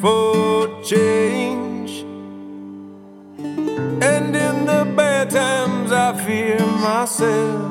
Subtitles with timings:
[0.00, 2.04] for change.
[4.02, 7.69] And in the bad times, I fear myself.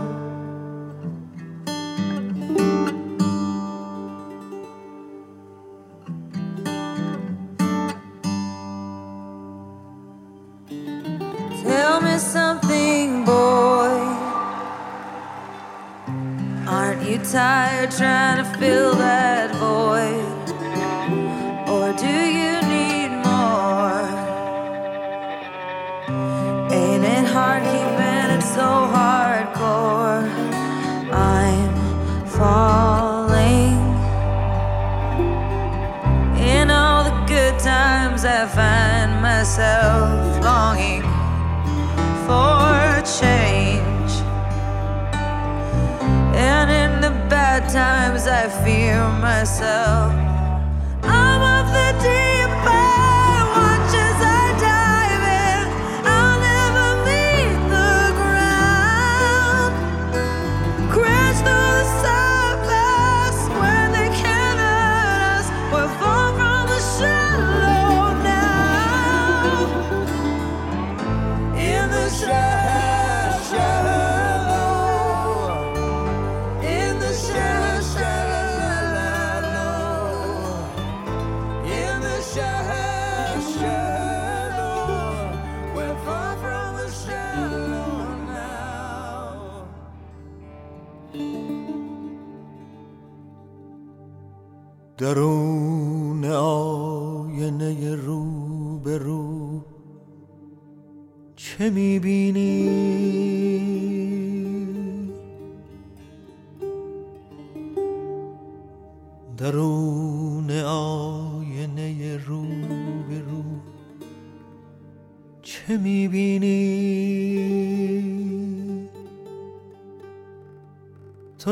[49.60, 50.09] Myself.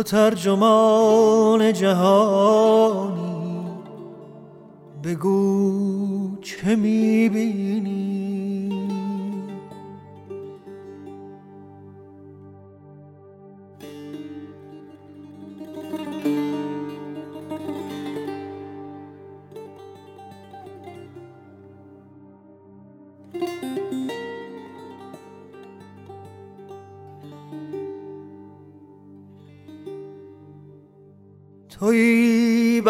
[0.07, 3.17] ترجمان جهانی
[5.03, 8.26] بگو چه می‌بینی؟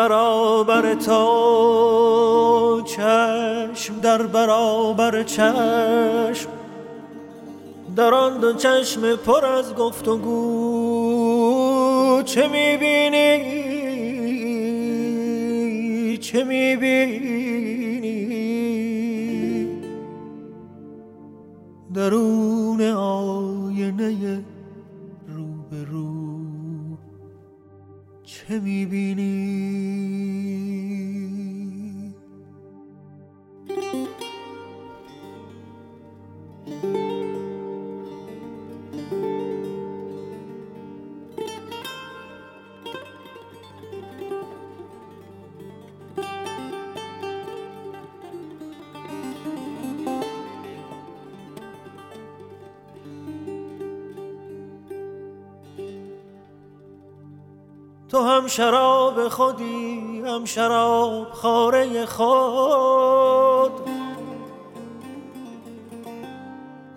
[0.08, 6.50] برابر تا چشم در برابر چشم.
[7.96, 10.24] در آن دو چشم پر از گفتگو
[12.26, 13.68] چه می‌بینی؟
[16.18, 17.38] چه می‌بینی؟
[21.94, 24.44] درون آینه
[28.48, 28.60] چه
[58.48, 63.72] شراب خودی هم شراب خاره خود.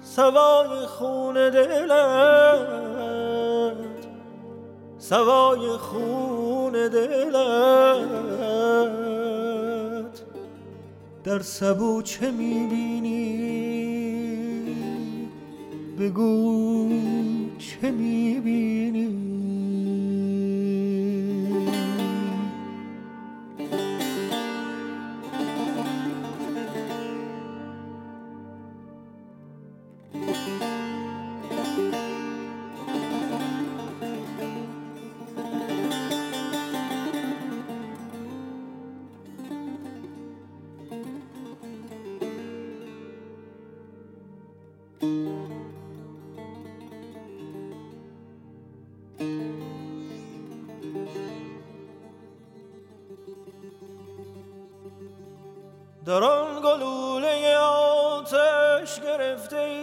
[0.02, 2.70] سوای خون دلت
[4.99, 7.91] سوای خون دلت.
[11.25, 13.31] در سبو چه می‌بینی؟
[15.99, 16.88] بگو
[17.58, 19.30] چه می‌بینی؟
[58.90, 59.81] آتش گرفته ای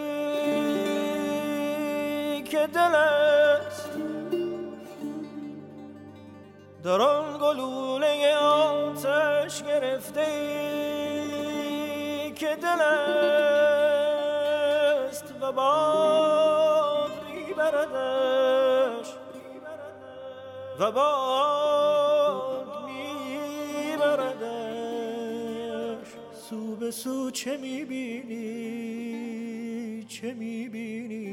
[2.42, 3.88] که دلت
[6.84, 13.64] در آن گلوله آتش گرفته ای که دلست
[15.40, 19.08] و باد میبردش.
[20.78, 24.58] و باد میبردش.
[26.50, 28.97] سو به سو چه می‌بینی؟
[30.20, 31.28] چه می‌بینی؟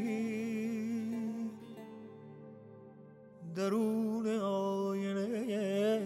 [3.56, 6.02] درون آینه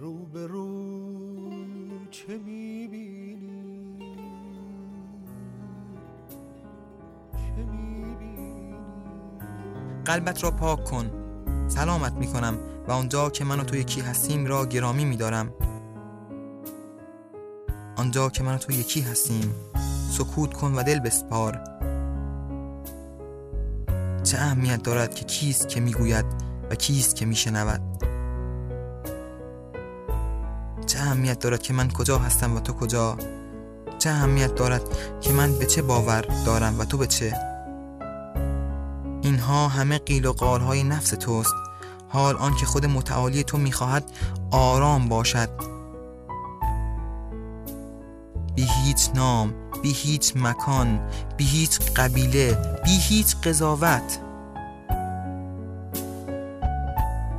[0.00, 0.70] رو به رو
[2.10, 3.98] چه می‌بینی؟
[7.32, 8.74] چه می‌بینی؟
[10.04, 11.10] قلبت را پاک کن.
[11.68, 15.54] سلامت می کنم و آنجا که من و تو یکی هستیم را گرامی می دارم
[18.00, 19.54] آنجا که من و تو یکی هستیم.
[20.10, 21.60] سکوت کن و دل بسپار.
[24.22, 26.24] چه اهمیت دارد که کیست که می‌گوید
[26.70, 27.80] و کیست که میشنود؟
[30.86, 33.16] چه اهمیت دارد که من کجا هستم و تو کجا؟
[33.98, 34.82] چه اهمیت دارد
[35.20, 37.36] که من به چه باور دارم و تو به چه؟
[39.22, 41.54] اینها همه قیل و قالهای نفس توست.
[42.08, 44.04] حال آنکه خود متعالی تو می‌خواهد
[44.50, 45.79] آرام باشد.
[48.90, 51.00] هیچ نام بی هیچ مکان
[51.36, 54.18] بی هیچ قبیله بی هیچ قضاوت.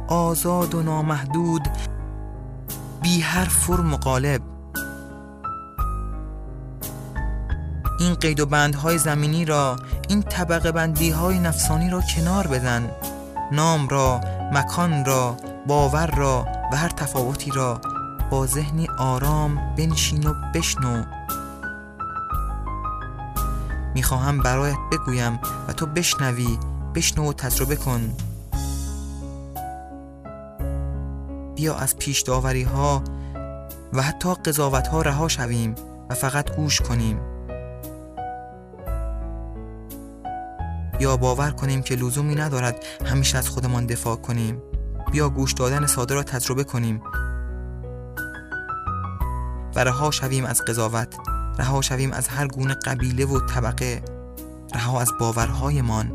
[0.07, 1.61] آزاد و نامحدود
[3.01, 4.41] بی هر فرم و قالب
[7.99, 9.75] این قید و بندهای زمینی را
[10.09, 12.91] این طبقه بندی های نفسانی را کنار بزن.
[13.51, 14.21] نام را
[14.53, 15.37] مکان را
[15.67, 17.81] باور را و هر تفاوتی را
[18.29, 21.20] با ذهنی آرام بنشین و بشنو.
[23.95, 26.59] می‌خواهم برایت بگویم و تو بشنوی
[26.95, 28.13] بشنو و تجربه کن.
[31.55, 33.03] بیا از پیش داوری ها
[33.93, 35.75] و حتی قضاوت ها رها شویم
[36.09, 37.19] و فقط گوش کنیم.
[40.99, 44.61] یا باور کنیم که لزومی ندارد همیشه از خودمان دفاع کنیم.
[45.11, 47.01] بیا گوش دادن ساده را تجربه کنیم
[49.75, 51.30] و رها شویم از قضاوت.
[51.59, 54.01] رها شویم از هر گونه قبیله و طبقه
[54.75, 56.11] رها از باورهایمان.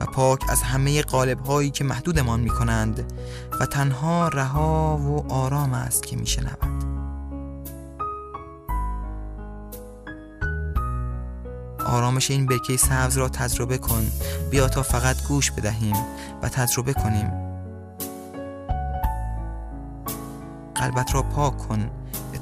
[0.00, 3.12] و پاک از همه قالب هایی که محدودمان می کنند
[3.60, 6.78] و تنها رها و آرام است که می شنود
[11.86, 14.06] آرامش این برکه سبز را تجربه کن.
[14.50, 15.96] بیا تا فقط گوش بدهیم
[16.42, 17.30] و تجربه کنیم.
[20.74, 21.90] قلبت را پاک کن.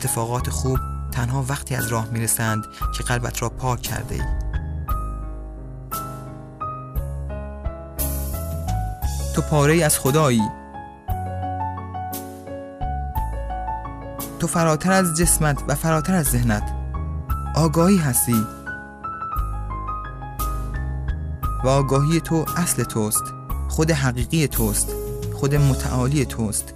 [0.07, 0.79] اتفاقات خوب
[1.13, 4.21] تنها وقتی از راه می‌رسند که قلبت را پاک کرده ای
[9.35, 10.43] تو پاره ای از خدایی.
[14.39, 16.75] تو فراتر از جسمت و فراتر از ذهنت.
[17.55, 18.47] آگاهی هستی.
[21.65, 23.25] و آگاهی تو اصل توست.
[23.69, 24.89] خود حقیقی توست.
[25.35, 26.76] خود متعالی توست.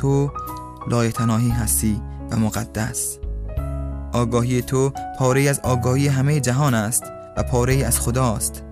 [0.00, 0.30] تو
[0.88, 3.18] لایتناهی هستی و مقدس.
[4.12, 7.04] آگاهی تو پاره از آگاهی همه جهان است
[7.36, 8.62] و پاره از خداست.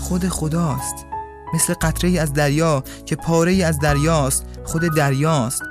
[0.00, 0.94] خود خداست.
[1.54, 5.62] مثل قطره از دریا که پاره از دریاست خود دریاست.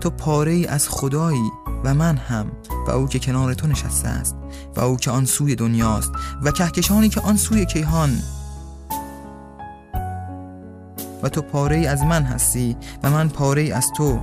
[0.00, 1.50] تو پاره از خدایی
[1.84, 2.52] و من هم
[2.88, 4.36] و او که کنار تو نشسته است
[4.76, 6.12] و او که آن سوی دنیاست
[6.42, 8.18] و کهکشانی که آن سوی کیهان
[11.22, 14.20] و تو پاره ای از من هستی و من پاره ای از تو.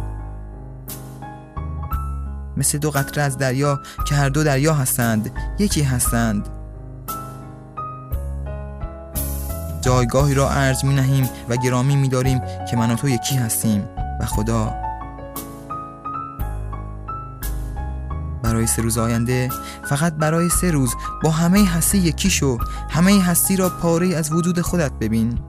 [2.57, 6.49] مثل دو قطره از دریا که هر دو دریا هستند یکی هستند.
[9.81, 13.87] جایگاهی را ارج می نهیم و گرامی می داریم که من و تو یکی هستیم
[14.21, 14.73] و خدا.
[18.43, 19.49] برای سه روز آینده
[19.89, 22.57] فقط برای سه روز با همه هستی یکی شو
[22.89, 25.39] همه هستی را پاره از وجود خودت ببین.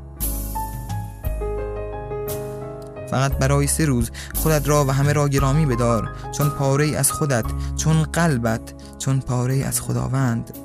[3.17, 7.45] فقط برای سه روز خودت را و همه را گرامی بدار چون پاره از خودت
[7.77, 10.59] چون قلبت چون پاره از خداوند.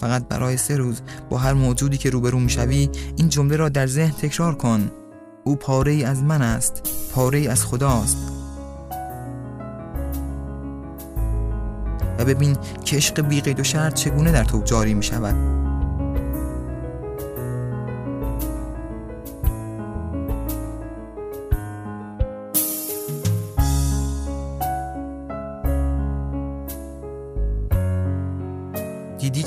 [0.00, 4.10] فقط برای سه روز با هر موجودی که روبرو می‌شوی این جمله را در ذهن
[4.10, 4.90] تکرار کن.
[5.44, 6.82] او پاره از من است
[7.14, 8.16] پاره از خداست.
[12.18, 13.24] و ببین که عشق
[13.58, 15.59] و شرط چگونه در تو جاری می شود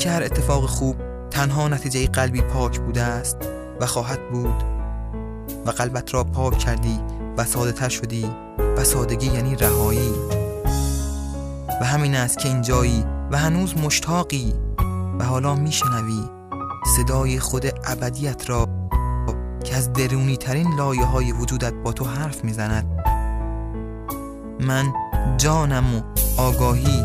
[0.03, 0.95] که هر اتفاق خوب
[1.31, 3.37] تنها نتیجه قلبی پاک بوده است
[3.79, 4.63] و خواهد بود.
[5.65, 6.99] و قلبت را پاک کردی
[7.37, 8.25] و ساده تر شدی
[8.77, 10.13] و سادگی یعنی رهایی.
[11.81, 14.53] و همین است که اینجایی و هنوز مشتاقی
[15.19, 16.29] و حالا میشنوی
[16.97, 18.67] صدای خود ابدیت را
[19.63, 22.85] که از درونی ترین لایه های وجودت با تو حرف می‌زند.
[24.59, 24.93] من
[25.37, 26.01] جانم و
[26.37, 27.03] آگاهی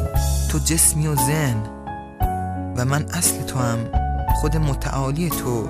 [0.51, 1.78] تو جسمی و ذهن
[2.79, 3.79] و من اصل تو هم
[4.35, 5.69] خود متعالی تو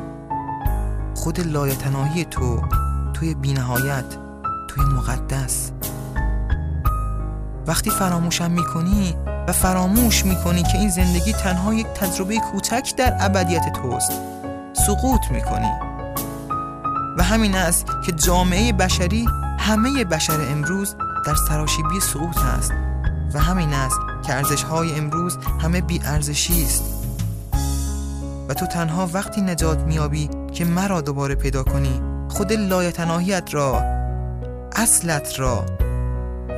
[1.15, 2.62] خود لایتناهی تو
[3.15, 4.05] توی بینهایت
[4.69, 5.71] توی مقدس.
[7.67, 9.15] وقتی فراموشم می‌کنی
[9.49, 14.12] و فراموش می‌کنی که این زندگی تنها یک تجربه کوچک در ابدیت توست
[14.87, 15.73] سقوط می‌کنی.
[17.19, 19.27] و همین است که جامعه بشری
[19.59, 20.97] همه بشر امروز
[21.27, 22.73] در سراشیبی سقوط است.
[23.35, 26.98] و همین است که ارزش های امروز همه بی ارزشی است.
[28.49, 33.83] و تو تنها وقتی نجات میابی که مرا دوباره پیدا کنی خود لایتناهیت را
[34.76, 35.67] اصلت را.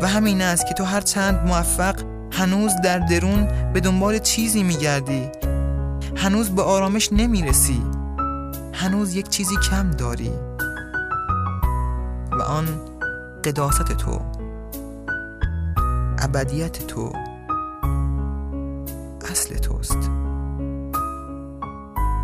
[0.03, 1.95] و همین است که تو هر چند موفق
[2.33, 5.29] هنوز در درون به دنبال چیزی میگردی.
[6.17, 7.83] هنوز به آرامش نمی‌رسی.
[8.73, 10.31] هنوز یک چیزی کم داری.
[12.33, 12.67] و آن
[13.45, 14.21] قداست تو.
[16.19, 17.13] ابدیت تو.
[19.31, 20.20] اصل توست.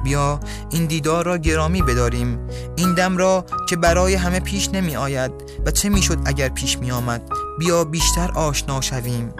[0.06, 2.38] بیا این دیدار را گرامی بداریم.
[2.76, 5.32] این دم را که برای همه پیش نمی آید
[5.66, 7.22] و چه می شد اگر پیش می آمد؟
[7.58, 9.32] بیا بیشتر آشنا شویم.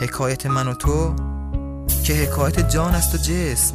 [0.00, 1.14] حکایت من و تو
[2.04, 3.74] که حکایت جان است و جسم.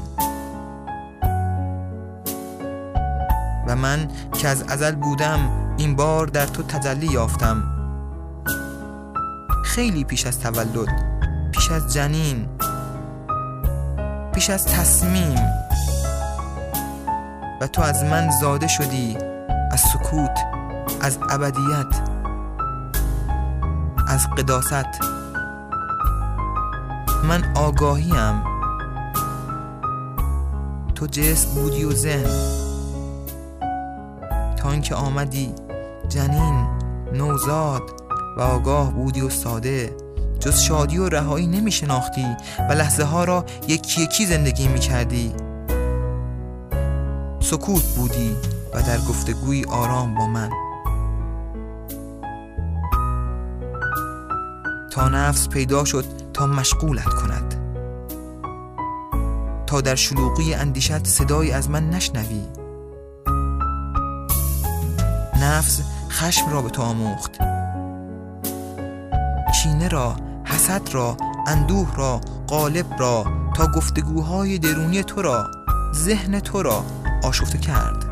[3.68, 7.64] و من که از ازل بودم این بار در تو تجلی یافتم.
[9.64, 10.90] خیلی پیش از تولد
[11.52, 12.48] پیش از جنین.
[14.42, 15.40] پیش از تصمیم.
[17.62, 19.18] و تو از من زاده شدی
[19.72, 20.40] از سکوت
[21.02, 22.02] از ابدیت
[24.08, 25.00] از قداست.
[27.24, 28.44] من آگاهیم.
[30.96, 32.30] تو جسم بودی و ذهن.
[34.58, 35.54] تا اینکه آمدی
[36.10, 36.68] جنین
[37.14, 37.82] نوزاد
[38.38, 40.01] و آگاه بودی و ساده.
[40.42, 42.26] جز شادی و رهایی نمی شناختی
[42.70, 45.34] و لحظه ها را یکی یکی زندگی می کردی
[47.40, 48.36] سکوت بودی
[48.74, 50.50] و در گفتگوی آرام با من.
[54.92, 57.56] تا نفس پیدا شد تا مشغولت کند.
[59.68, 62.48] تا در شلوغی اندیشت صدایی از من نشنوی.
[65.42, 67.38] نفس خشم را به تو آموخت.
[69.64, 70.16] کینه را
[70.72, 73.26] حسد را اندوه را قالب را
[73.56, 75.52] تا گفتگوهای درونی تو را
[75.96, 76.84] ذهن تو را
[77.24, 78.06] آشفته کرد.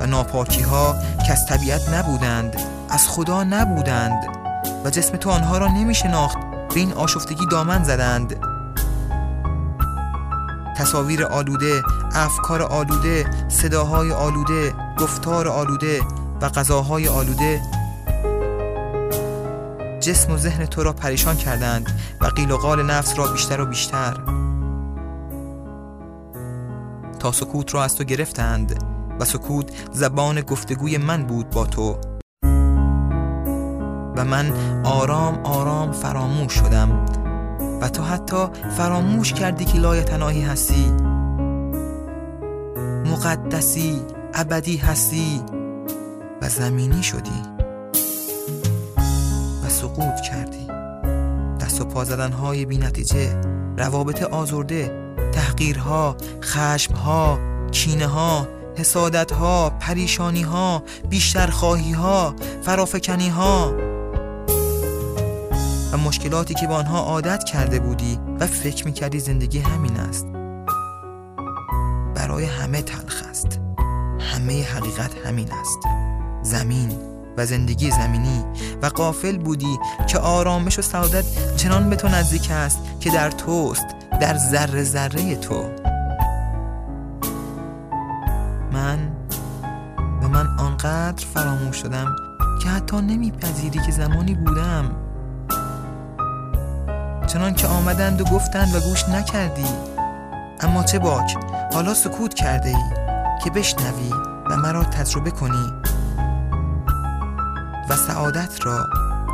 [0.00, 0.94] و ناپاکی ها
[1.26, 2.56] که از طبیعت نبودند
[2.90, 4.24] از خدا نبودند
[4.84, 6.38] و جسم تو آنها را نمی شناخت
[6.74, 8.36] به این آشفتگی دامن زدند.
[10.76, 11.82] تصاویر آلوده،
[12.14, 16.00] افکار آلوده، صداهای آلوده، گفتار آلوده
[16.40, 17.60] و غذاهای آلوده
[20.06, 23.66] جسم و ذهن تو را پریشان کردند و قیل و قال نفس را بیشتر و
[23.66, 24.16] بیشتر.
[27.18, 28.84] تا سکوت را از تو گرفتند
[29.20, 31.98] و سکوت زبان گفتگوی من بود با تو.
[34.16, 34.52] و من
[34.84, 37.06] آرام آرام فراموش شدم
[37.80, 38.46] و تو حتی
[38.76, 40.92] فراموش کردی که لایتناهی هستی.
[43.06, 44.02] مقدسی
[44.34, 45.42] ابدی هستی
[46.42, 47.55] و زمینی شدی.
[49.96, 50.66] سقوط کردی.
[51.60, 53.40] دست و پا زدنهای بی نتیجه
[53.78, 57.38] روابط آزرده تحقیرها خشمها
[57.72, 63.74] کینه ها حسادت ها پریشانی ها بیشتر خواهی ها فرافکنی ها
[65.92, 70.26] و مشکلاتی که با آنها عادت کرده بودی و فکر می‌کردی زندگی همین است.
[72.14, 73.60] برای همه تلخ است.
[74.20, 75.78] همه حقیقت همین است.
[76.42, 78.44] زمین و زندگی زمینی
[78.82, 81.24] و قافل بودی که آرامش و سعادت
[81.56, 83.86] چنان به تو نزدیک است که در توست
[84.20, 85.70] در ذره ذره تو.
[88.72, 88.98] من
[90.22, 92.16] و من آنقدر فراموش شدم
[92.62, 94.90] که حتی نمیپذیری که زمانی بودم.
[97.26, 99.66] چنان که آمدند و گفتند و گوش نکردی.
[100.60, 101.36] اما چه باک
[101.74, 102.84] حالا سکوت کرده ای
[103.44, 104.10] که بشنوی
[104.50, 105.72] و مرا تجربه کنی.
[107.88, 108.86] و سعادت را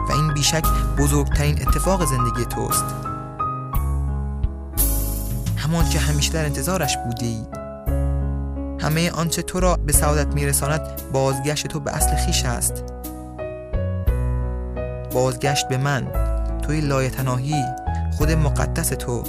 [0.08, 0.64] و این بیشک
[0.98, 2.84] بزرگترین اتفاق زندگی توست.
[5.56, 7.46] همان که همیشه در انتظارش بودی
[8.80, 10.80] همه آنچه تو را به سعادت میرساند
[11.12, 12.84] بازگشت تو به اصل خیش است.
[15.12, 16.06] بازگشت به من
[16.62, 17.64] توی لایتناهی
[18.18, 19.22] خود مقدس تو.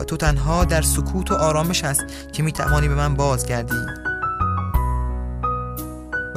[0.00, 4.07] و تو تنها در سکوت و آرامش است که می توانی به من بازگردی.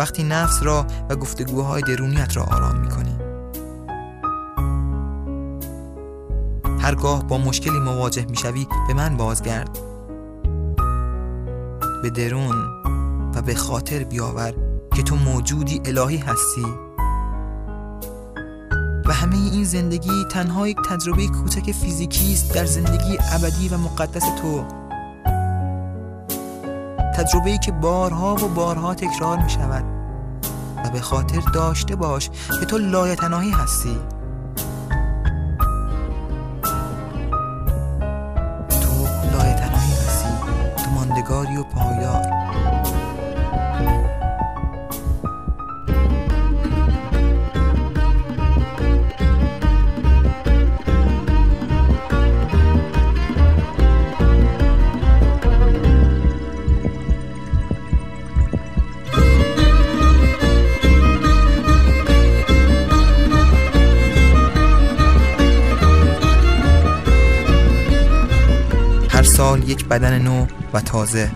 [0.01, 3.17] وقتی نفس را و گفتگوهای درونیت را آرام می کنی
[6.79, 9.79] هرگاه با مشکلی مواجه می شوی به من بازگرد.
[12.03, 12.55] به درون
[13.36, 14.53] و به خاطر بیاور
[14.96, 16.65] که تو موجودی الهی هستی.
[19.05, 24.25] و همه این زندگی تنها یک تجربه کوچک فیزیکی است در زندگی ابدی و مقدس
[24.41, 24.81] تو.
[27.22, 29.84] تجربه که بارها و بارها تکرار می شود
[30.86, 33.98] و به خاطر داشته باش که تو لایتناهی هستی.
[38.70, 40.30] تو لایتناهی هستی.
[40.84, 42.61] تو ماندگاری و پایدار.
[69.92, 71.32] بدن نو و تازه.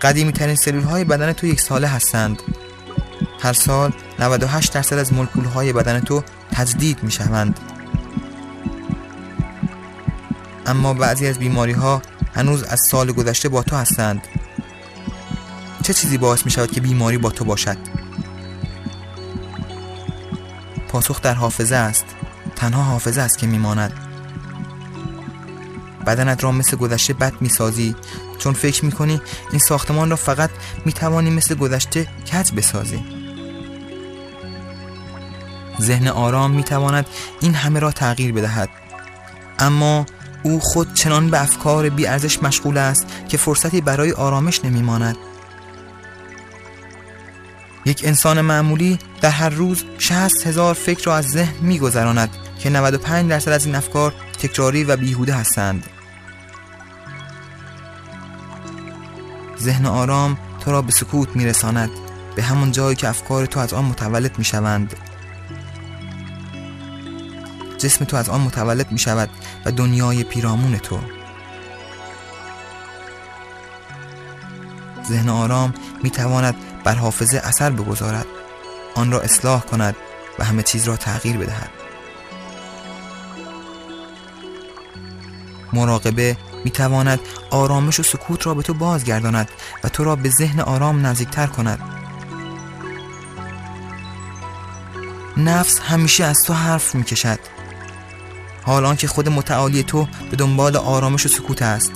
[0.00, 2.42] قدیمی ترین سلول های بدن تو یک ساله هستند.
[3.40, 7.60] هر سال 98 درصد از مولکول های بدن تو تجدید می شوند
[10.66, 12.02] اما بعضی از بیماری ها
[12.34, 14.20] هنوز از سال گذشته با تو هستند.
[15.82, 17.78] چه چیزی باعث می شود که بیماری با تو باشد؟
[20.88, 22.17] پاسخ در حافظه است.
[22.58, 23.92] تنها حافظه است که میماند.
[26.06, 27.96] بدنت را مثل گذشته بد می‌سازی.
[28.38, 30.50] چون فکر می‌کنی این ساختمان را فقط
[30.84, 33.04] می‌توانی مثل گذشته کج بسازی.
[35.80, 37.06] ذهن آرام می‌تواند
[37.40, 38.68] این همه را تغییر بدهد.
[39.58, 40.06] اما
[40.42, 45.16] او خود چنان به افکار بی ارزش مشغول است که فرصتی برای آرامش نمیماند.
[47.84, 52.30] یک انسان معمولی در هر روز 60 هزار فکر را از ذهن میگذراند.
[52.58, 55.86] که 95 درصد از این افکار تکراری و بیهوده هستند.
[59.60, 61.90] ذهن آرام تو را به سکوت میرساند.
[62.36, 64.96] به همان جایی که افکار تو از آن متولد می‌شوند.
[67.78, 69.30] جسم تو از آن متولد می شود
[69.64, 71.00] و دنیای پیرامون تو.
[75.08, 78.26] ذهن آرام می تواند بر حافظه اثر بگذارد.
[78.94, 79.96] آن را اصلاح کند
[80.38, 81.77] و همه چیز را تغییر بدهد.
[85.78, 89.50] مراقبه می تواند آرامش و سکوت را به تو بازگرداند
[89.84, 91.80] و تو را به ذهن آرام نزدیکتر کند.
[95.36, 97.38] نفس همیشه از تو حرف می کشد
[98.66, 101.92] حال آنکه خود متعالی تو به دنبال آرامش و سکوت است.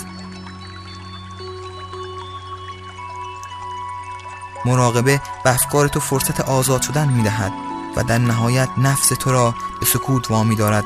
[4.65, 7.53] مراقبه به افکار تو فرصت آزاد شدن می دهد
[7.97, 10.85] و در نهایت نفس تو را به سکوت وامی دارد.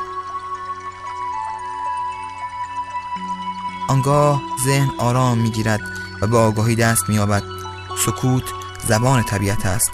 [3.88, 5.80] آنگاه ذهن آرام می گیرد
[6.22, 7.42] و به آگاهی دست می یابد
[8.06, 8.44] سکوت
[8.88, 9.90] زبان طبیعت است.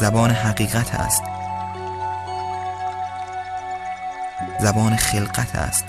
[0.00, 1.22] زبان حقیقت است.
[4.60, 5.84] زبان خلقت است.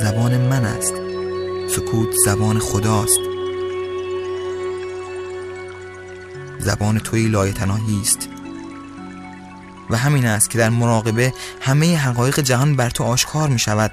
[0.00, 0.94] زبان من است.
[1.76, 3.20] سکوت زبان خداست.
[6.58, 8.39] زبان توی لایتناهی است.
[9.90, 13.92] و همین است که در مراقبه همه حقایق جهان بر تو آشکار می شود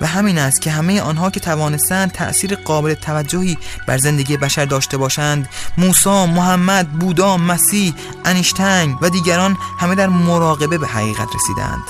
[0.00, 4.96] و همین است که همه آنها که توانستند تأثیر قابل توجهی بر زندگی بشر داشته
[4.96, 7.94] باشند موسی، محمد، بودا، مسیح،
[8.24, 11.82] انیشتنگ و دیگران همه در مراقبه به حقیقت رسیدند.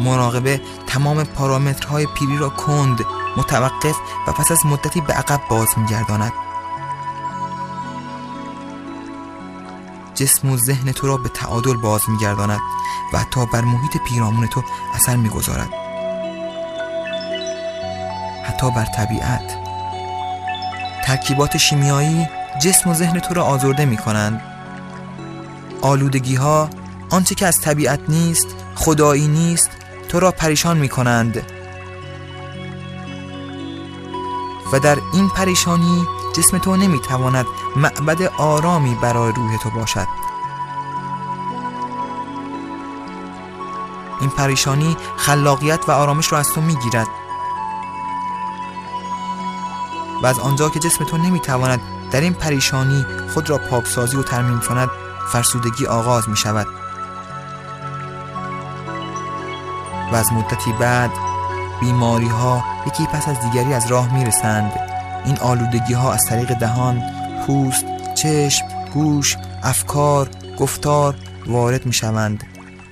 [0.00, 3.04] مراقبه تمام پارامترهای پیری را کند
[3.36, 3.96] متوقف
[4.28, 6.32] و پس از مدتی به عقب باز میگرداند.
[10.16, 12.60] جسم و ذهن تو را به تعادل باز میگرداند
[13.12, 14.62] و حتی بر محیط پیرامون تو
[14.94, 15.68] اثر می‌گذارد.
[18.44, 19.56] حتی بر طبیعت.
[21.04, 22.28] ترکیبات شیمیایی
[22.62, 24.42] جسم و ذهن تو را آزرده می کنند
[25.82, 26.70] آلودگی ها
[27.10, 29.70] آنچه که از طبیعت نیست خدایی نیست
[30.08, 31.42] تو را پریشان می کنند
[34.72, 37.46] و در این پریشانی جسم تو نمی تواند
[37.76, 40.06] معبد آرامی برای روح تو باشد.
[44.20, 47.06] این پریشانی خلاقیت و آرامش را از تو می گیرد
[50.22, 54.22] و از آنجا که جسم تو نمی تواند در این پریشانی خود را پاکسازی و
[54.22, 54.90] ترمیم کند
[55.32, 56.66] فرسودگی آغاز می شود
[60.12, 61.10] و از مدتی بعد
[61.80, 64.85] بیماری ها یکی پس از دیگری از راه می رسند
[65.26, 67.02] این آلودگی ها از طریق دهان،
[67.46, 67.84] پوست،
[68.14, 71.14] چشم، گوش، افکار، گفتار
[71.46, 72.44] وارد می شوند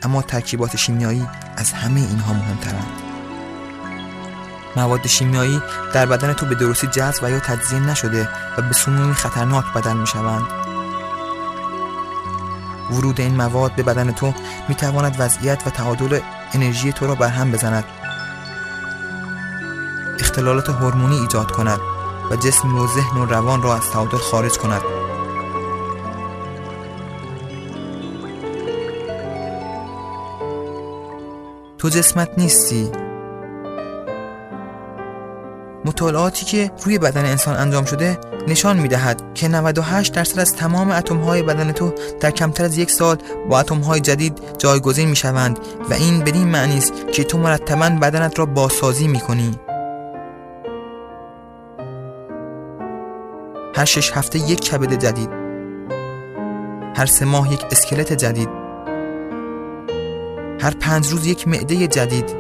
[0.03, 2.87] اما ترکیبات شیمیایی از همه اینها مهمترند.
[4.77, 9.15] مواد شیمیایی در بدن تو به درستی جذب و یا تجزیه نشده و به سمومی
[9.15, 10.47] خطرناک بدن می شوند
[12.91, 14.35] ورود این مواد به بدن تو
[14.69, 16.21] می تواند وضعیت و تعادل
[16.53, 17.85] انرژی تو را برهم بزند.
[20.21, 21.94] اختلالات هورمونی ایجاد کند.
[22.31, 24.83] و جسم و ذهن و روان را از تعادل خارج کند.
[31.79, 32.91] تو جسمت نیستی؟
[35.85, 40.91] مطالعاتی که روی بدن انسان انجام شده نشان می دهد که 98 درصد از تمام
[40.91, 43.17] اتم های بدن تو در کمتر از یک سال
[43.51, 45.59] با اتم های جدید جایگزین می شوند
[45.91, 49.59] و این بدین معنی است که تو مرتبا بدنت را بازسازی می کنی
[53.77, 55.31] هر شش هفته یک کبد جدید.
[56.97, 58.49] هر سه ماه یک اسکلت جدید.
[60.61, 62.37] هر پنج روز یک معده جدید.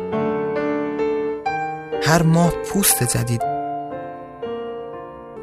[2.02, 3.42] هر ماه پوست جدید.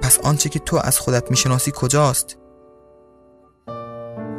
[0.02, 2.38] پس آنچه که تو از خودت می‌شناسی کجاست؟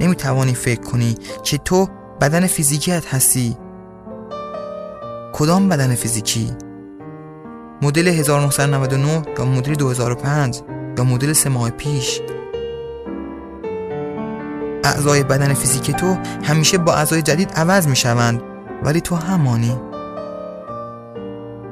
[0.01, 1.88] نمی‌توانی فکر کنی که تو
[2.21, 3.57] بدن فیزیکیت هستی.
[5.33, 6.51] کدام بدن فیزیکی؟
[7.83, 10.62] مدل 1999 یا مدل 2005
[10.98, 12.20] یا مدل سه ماه پیش.
[14.85, 18.42] اعضای بدن فیزیک تو همیشه با اعضای جدید عوض می شوند
[18.83, 19.81] ولی تو همانی.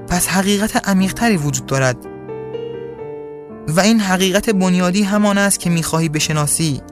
[0.08, 1.96] پس حقیقت عمیقتری وجود دارد.
[3.68, 6.82] و این حقیقت بنیادی همان است که می‌خواهی بشناسی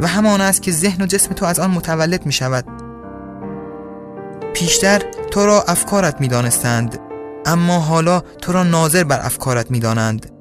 [0.00, 2.64] و همان است که ذهن و جسم تو از آن متولد می شود
[4.54, 6.98] پیشتر تو را افکارت می دانستند
[7.46, 10.35] اما حالا تو را ناظر بر افکارت می دانند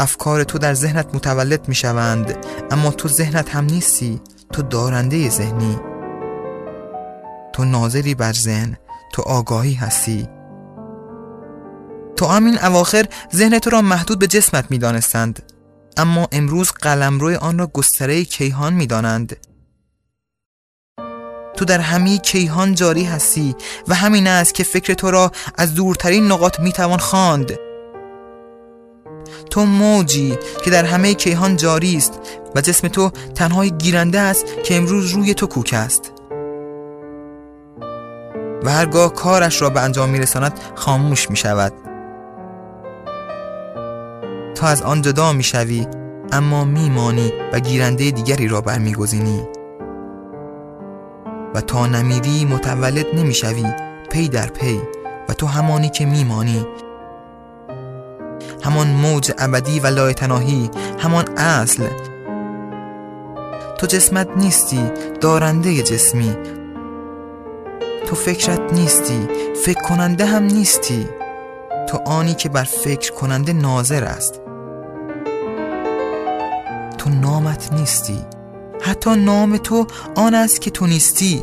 [0.00, 4.20] افکار تو در ذهنت متولد می شوند اما تو ذهنت هم نیستی
[4.52, 5.80] تو دارنده ذهنی.
[7.52, 8.76] تو ناظری بر ذهن
[9.12, 10.28] تو آگاهی هستی.
[12.16, 15.42] تو همین اواخر ذهن تو را محدود به جسمت می دانستند
[15.96, 19.36] اما امروز قلمروی آن را گستره کیهان می دانند
[21.56, 23.54] تو در همه کیهان جاری هستی
[23.88, 27.69] و همین است که فکر تو را از دورترین نقاط می توان خواند.
[29.50, 32.20] تو موجی که در همه کیهان جاری است
[32.54, 36.12] و جسم تو تنهای گیرنده است که امروز روی تو کوک است.
[38.64, 41.72] و هرگاه کارش را به انجام میرساند خاموش می شود
[44.54, 45.86] تا از آن جدا می شوی
[46.32, 49.42] اما میمانی و گیرنده دیگری را برمیگزینی.
[51.54, 53.66] و تا نمیری متولد نمی‌شوی
[54.10, 54.80] پی در پی.
[55.28, 56.66] و تو همانی که میمانی
[58.62, 61.88] همان موج ابدی و لایتناهی همان اصل.
[63.78, 66.36] تو جسمت نیستی دارنده جسمی.
[68.06, 69.28] تو فکرت نیستی
[69.64, 71.08] فکر کننده هم نیستی.
[71.88, 74.40] تو آنی که بر فکر کننده ناظر است.
[76.98, 78.18] تو نامت نیستی.
[78.82, 81.42] حتی نام تو آن است که تو نیستی.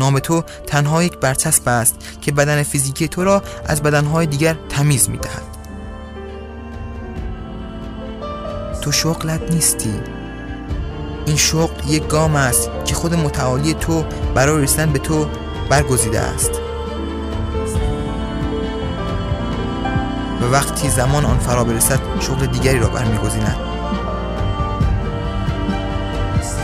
[0.00, 5.10] نام تو تنها یک برچسب است که بدن فیزیکی تو را از بدنهای دیگر تمیز
[5.10, 5.56] می دهد
[8.86, 9.94] تو شغلت نیستی.
[11.26, 14.04] این شغل یک گام است که خود متعالی تو
[14.34, 15.26] برای رسیدن به تو
[15.68, 16.50] برگزیده است.
[20.42, 23.56] و وقتی زمان آن فرا برسد شغل دیگری را برمیگزیند.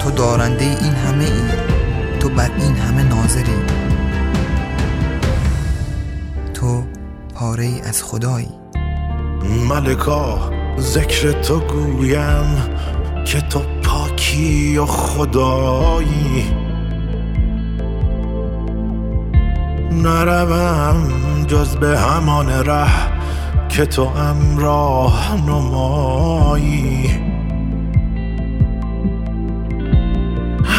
[0.03, 1.82] تو دارنده این همه ای.
[2.23, 3.55] تو بر این همه ناظری.
[6.55, 6.83] تو
[7.35, 8.49] پاره ای از خدایی.
[9.69, 12.57] ملکا ذکر تو گویم
[13.25, 16.45] که تو پاکی و خدایی.
[19.93, 21.09] نروم
[21.47, 22.89] جز به همان ره
[23.69, 27.32] که تو امراه نمایی.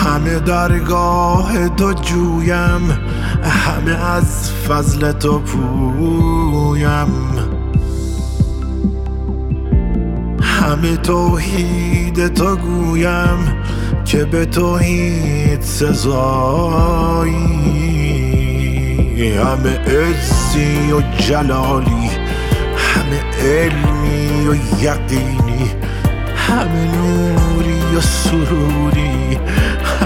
[0.04, 2.82] همه درگاه تو جویم
[3.44, 7.08] همه از فضل تو پویم.
[10.42, 13.63] همه توحید تو گویم
[14.06, 16.24] که به توحید سزایی.
[19.38, 22.10] همه عزی و جلالی
[22.78, 25.72] همه علمی و یقینی
[26.36, 29.33] همه نوری و سروری.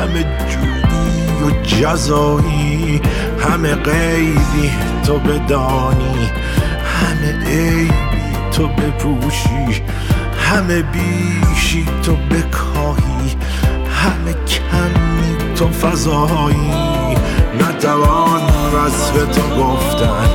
[0.08, 3.02] همه جودی و جزایی
[3.40, 4.72] همه غیبی
[5.06, 6.30] تو بدانی
[7.02, 7.92] همه عیبی
[8.52, 9.82] تو بپوشی
[10.40, 13.36] همه بیشی تو بکاهی
[14.04, 17.16] همه کمی تو فضایی.
[17.60, 18.42] نتوان
[18.76, 20.30] وصف تو گفتن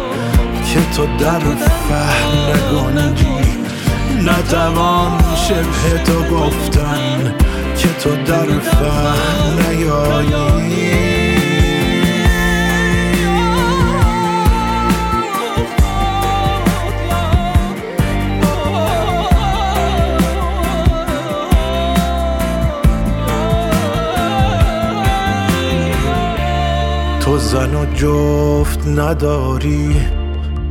[0.67, 1.41] که تو در
[1.89, 3.59] فهم نگنجی
[4.25, 7.35] نتوان شبه تو گفتن
[7.77, 11.13] که تو در فهم نیایی.
[27.21, 29.97] تو زن و جفت نداری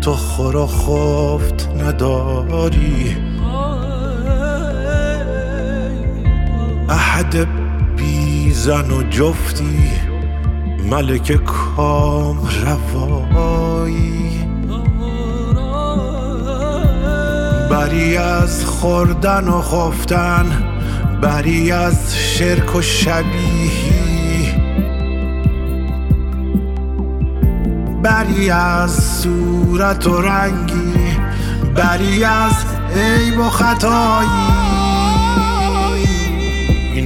[0.01, 3.31] تو خور و خفت نداری.
[7.36, 7.48] احد
[7.96, 9.91] بی زن و جفتی
[10.89, 14.46] ملک کام روایی.
[17.70, 20.46] بری از خوردن و خفتن
[21.22, 24.54] بری از شرک و شبیهی.
[28.04, 30.94] بری از صورت و رنگی
[31.76, 32.65] بری از
[32.96, 34.61] عیب و خطایی.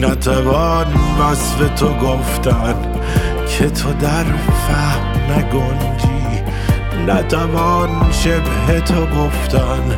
[0.02, 0.88] نتوان
[1.20, 2.76] وصف تو گفتن
[3.48, 6.42] که تو در فهم نگنجی.
[7.08, 9.98] نتوان شبه تو گفتن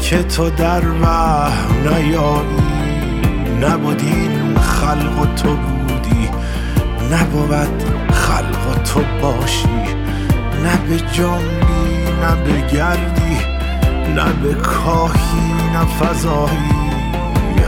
[0.00, 2.64] که تو در وهم نیایی.
[3.60, 6.28] نبود این خلق تو بودی.
[7.12, 9.68] نبود خلق تو باشی.
[10.64, 13.36] نه به جنبی نه به گردی
[14.14, 15.84] نه کاهی نه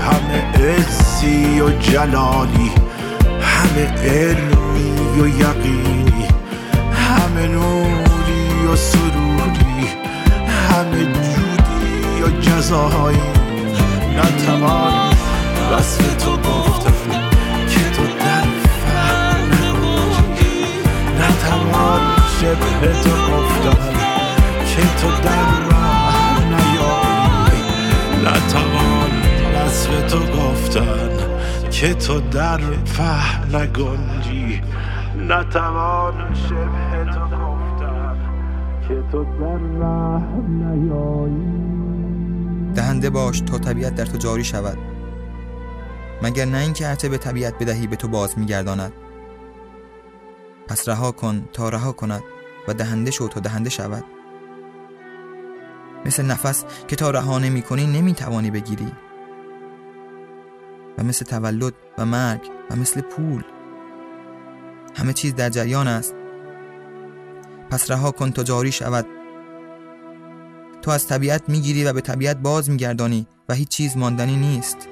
[0.07, 2.71] همه عزی و جلالی
[3.41, 6.29] همه علمی و یقینی
[6.93, 9.89] همه نوری و سروری
[10.71, 13.19] همه جودی و جزایی
[14.17, 14.93] نتوان
[15.73, 16.93] وصف تو گفتن
[17.69, 18.47] که تو در
[18.87, 20.67] فهم نگنجی
[21.21, 22.01] نتوان
[22.41, 23.93] شبه تو گفتن
[24.67, 25.76] که تو در
[30.03, 31.11] تو گفتن
[31.71, 34.61] که تو در فهم نگنجی.
[35.29, 38.17] نتوان شبه تو گفتن
[38.89, 41.67] که تو در راه نیایی.
[42.75, 44.79] دهنده باش تا طبیعت در تو جاری شود.
[46.23, 48.93] مگر نه اینکه عطه به طبیعت بدهی به تو باز میگرداند.
[50.69, 52.23] پس رها کن تا رها کند
[52.69, 54.05] و دهنده شو تا دهنده شود.
[56.07, 58.93] مثل نفس که تا رها نمی کنی نمی توانی بگیری.
[60.99, 63.45] و مثل تولد و مرگ و مثل پول.
[64.95, 66.15] همه چیز در جریان است.
[67.71, 69.07] پس رها کن تا جاری شود.
[70.83, 74.89] تو از طبیعت می‌گیری و به طبیعت باز میگردانی و هیچ چیز ماندنی نیست.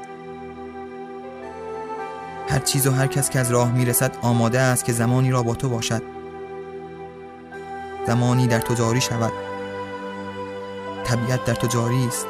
[2.49, 5.55] هر چیز و هر کس که از راه می‌رسد آماده است که زمانی را با
[5.55, 6.03] تو باشد.
[8.07, 9.33] زمانی در تو جاری شود.
[11.05, 12.27] طبیعت در تو جاری است.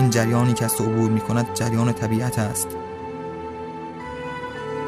[0.00, 2.68] این جریانی که از تو عبور می کند جریان طبیعت است.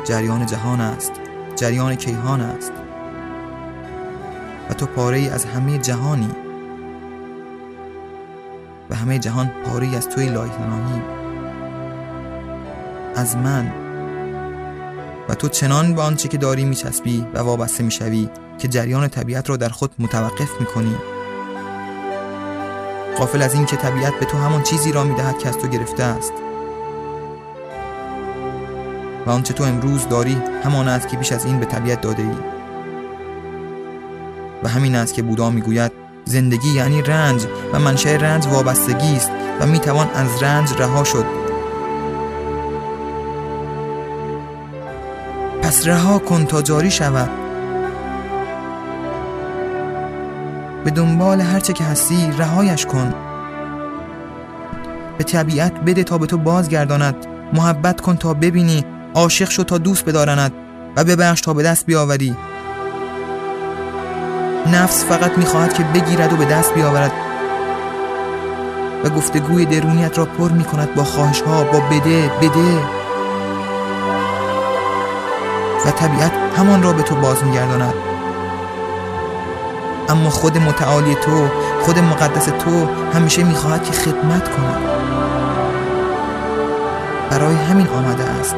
[0.05, 1.12] جریان جهان است.
[1.57, 2.72] جریان کیهان است.
[4.70, 6.31] و تو پاره ای از همه جهانی.
[8.90, 11.03] و همه جهان پاره ای از توی لایتناهی
[13.14, 13.72] از من.
[15.29, 19.57] و تو چنان به آنچه که داری میچسبی و وابسته می‌شوی که جریان طبیعت را
[19.57, 20.96] در خود متوقف می‌کنی.
[23.18, 26.03] قافل از این که طبیعت به تو همان چیزی را می‌دهد که از تو گرفته
[26.03, 26.33] است.
[29.27, 32.37] و آنچه تو امروز داری همان است که بیش از این به طبیعت داده ای.
[34.64, 35.92] و همین است که بودا می‌گوید
[36.25, 41.27] زندگی یعنی رنج و منشأ رنج وابستگی است و می توان از رنج رها شد.
[45.62, 47.41] پس رها کن تا جاری شود.
[50.85, 53.14] به دنبال هرچه که هستی رهایش کن.
[55.18, 57.27] به طبیعت بده تا به تو بازگرداند.
[57.53, 58.85] محبت کن تا ببینی.
[59.14, 60.53] عاشق شد تا دوست بدارند
[60.97, 62.37] و ببخش تا به دست بیاوری.
[64.73, 67.12] نفس فقط می‌خواهد که بگیرد و به دست بیاورد.
[69.05, 72.79] و گفتگوی درونیت را پر می کند با خواهش ها با بده بده.
[75.87, 77.95] و طبیعت همان را به تو باز میگرداند
[80.12, 81.48] اما خود متعالی تو
[81.83, 84.83] خود مقدس تو همیشه می‌خواهد که خدمت کند.
[87.31, 88.57] برای همین آمده است.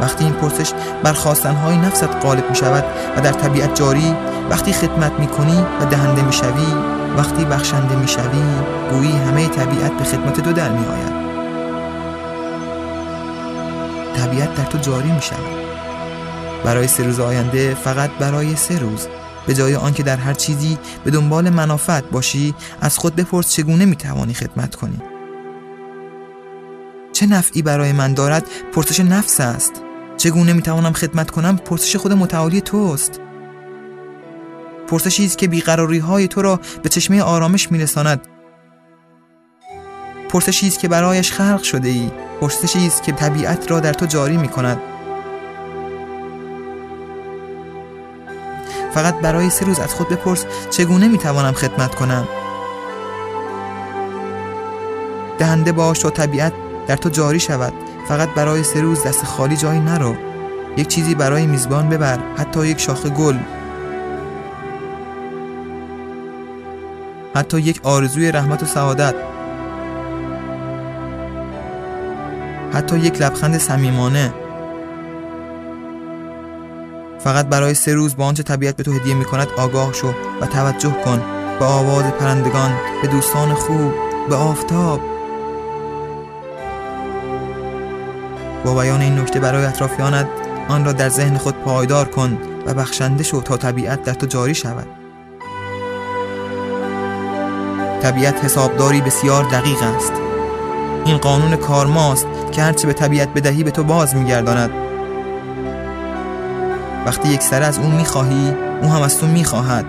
[0.00, 2.84] وقتی این پرسش بر خواستنهای نفست غالب می شود
[3.16, 4.16] و در طبیعت جاری
[4.50, 6.74] وقتی خدمت می کنی و دهنده می شوی
[7.16, 8.42] وقتی بخشنده می شوی
[8.90, 10.84] گویی همه طبیعت به خدمت تو در می
[14.16, 15.66] طبیعت در تو جاری می شود
[16.64, 19.08] برای سه روز آینده فقط برای سه روز.
[19.46, 23.96] به جای آنکه در هر چیزی به دنبال منافعت باشی از خود بپرس چگونه می
[23.96, 25.00] توانی خدمت کنی.
[27.12, 29.72] چه نفعی برای من دارد؟ پرسش نفس است.
[30.16, 33.20] چگونه می توانم خدمت کنم؟ پرسش خود متعالی توست.
[34.86, 38.28] پرسشی است که بیقراری های تو را به چشمه آرامش می رساند
[40.28, 44.36] پرسشی است که برایش خلق شده ای پرسشی است که طبیعت را در تو جاری
[44.36, 44.78] می کند
[48.96, 52.28] فقط برای سه روز از خود بپرس چگونه می توانم خدمت کنم.
[55.38, 56.52] دهنده باش تا طبیعت
[56.86, 57.72] در تو جاری شود.
[58.08, 60.14] فقط برای سه روز دست خالی جایی نرو.
[60.76, 63.36] یک چیزی برای میزبان ببر حتی یک شاخه گل.
[67.34, 69.14] حتی یک آرزوی رحمت و سعادت.
[72.72, 74.45] حتی یک لبخند صمیمانه.
[77.26, 80.46] فقط برای سه روز با آنچه طبیعت به تو هدیه می کند آگاه شو و
[80.46, 81.22] توجه کن.
[81.58, 83.92] به آواز پرندگان به دوستان خوب
[84.28, 85.00] به آفتاب.
[88.64, 90.26] با بیان این نکته برای اطرافیانت
[90.68, 94.54] آن را در ذهن خود پایدار کن و بخشنده شو تا طبیعت در تو جاری
[94.54, 94.86] شود.
[98.02, 100.12] طبیعت حسابداری بسیار دقیق است.
[101.04, 104.85] این قانون کارماست که هرچه به طبیعت بدهی به تو باز میگرداند.
[107.06, 109.84] وقتی یک سر از او می‌خواهی او هم از تو می‌خواهد.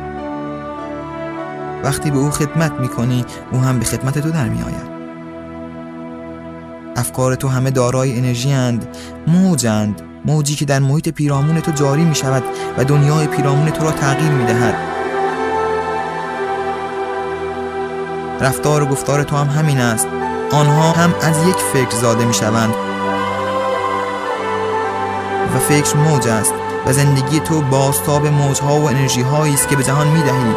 [1.84, 4.98] وقتی به او خدمت می‌کنی او هم به خدمت تو در میآید.
[6.96, 8.88] افکار تو همه دارای انرژی اند
[9.28, 12.44] موجند موجی که در محیط پیرامون تو جاری می شود
[12.78, 14.76] و دنیای پیرامون تو را تغییر می دهد
[18.42, 20.08] رفتار و گفتار تو هم همین است.
[20.52, 22.74] آنها هم از یک فکر زاده می شوند
[25.56, 26.54] و فکر موج است.
[26.86, 30.56] و زندگی تو باستاب موجها و انرژی هایی است که به جهان می دهی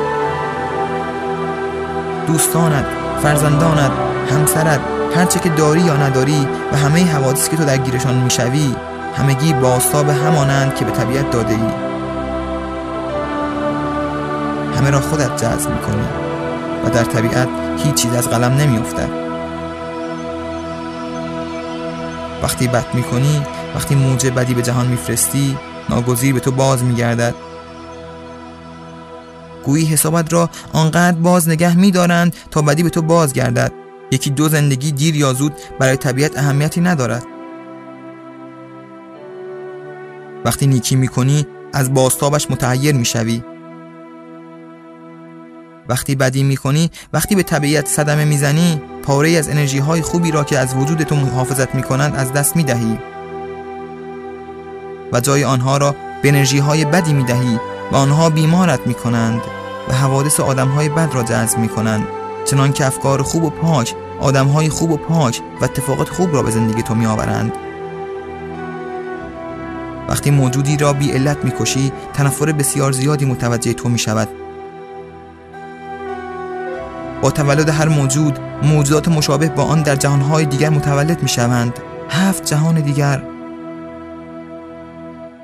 [2.26, 2.84] دوستانت،
[3.22, 3.90] فرزندانت،
[4.32, 4.80] همسرت،
[5.16, 8.76] هرچه که داری یا نداری و همه حوادثی که تو درگیرشان می‌شوی
[9.16, 11.90] همگی باستاب همانند که به طبیعت داده ای.
[14.78, 16.04] همه را خودت جذب می‌کنی
[16.86, 17.48] و در طبیعت
[17.84, 19.08] هیچ چیز از قلم نمیافتد
[22.42, 23.42] وقتی بد می‌کنی
[23.74, 27.34] وقتی موجه بدی به جهان میفرستی ناگزیر به تو باز میگردد.
[29.64, 33.72] گویی حسابت را آنقدر باز نگه میدارند تا بدی به تو باز گردد
[34.10, 37.24] یکی دو زندگی دیر یا زود برای طبیعت اهمیتی ندارد.
[40.44, 43.42] وقتی نیکی می‌کنی از باستابش متحیر می‌شوی.
[45.88, 50.58] وقتی بدی می‌کنی وقتی به طبیعت صدمه می‌زنی پاره از انرژی های خوبی را که
[50.58, 52.98] از وجود تو محافظت می‌کنند از دست می‌دهی.
[55.12, 57.58] و جای آنها را به انرژی های بدی می‌دهی
[57.92, 59.40] و آنها بیمارت می‌کنند
[59.88, 62.06] و حوادث آدم های بد را جذب می‌کنند.
[62.44, 66.42] چنان که افکار خوب و پاک آدم های خوب و پاک و اتفاقات خوب را
[66.42, 67.52] به زندگی تو می آورند
[70.08, 74.28] وقتی موجودی را بی علت می کشی تنفر بسیار زیادی متوجه تو می شود
[77.22, 82.44] با تولد هر موجود موجودات مشابه با آن در جهانهای دیگر متولد می شوند هفت
[82.44, 83.22] جهان دیگر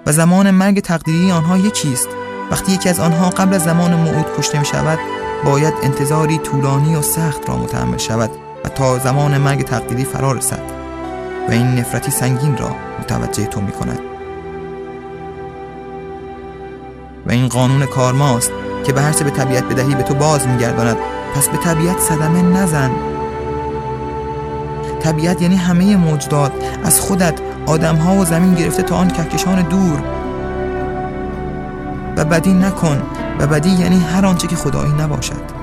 [0.06, 2.08] و زمان مرگ تقدیری آنها یکیست
[2.50, 4.98] وقتی یکی از آنها قبل از زمان موعود کشته می شود
[5.44, 8.30] باید انتظاری طولانی و سخت را متحمل شود
[8.64, 10.62] و تا زمان مرگ تقدیری فرا رسد
[11.48, 13.98] و این نفرتی سنگین را متوجه تو می کند
[17.26, 18.52] و این قانون کارماست
[18.84, 20.96] که به هرچه به طبیعت بدهی به تو باز میگرداند.
[21.34, 22.90] پس به طبیعت صدمه نزن.
[25.00, 26.52] طبیعت یعنی همه موجودات.
[26.84, 30.02] از خودت آدمها و زمین گرفته تا آن کهکشان دور.
[32.16, 33.02] و بدی نکن
[33.38, 35.56] و بدی یعنی هر آنچه که خدایی نباشد.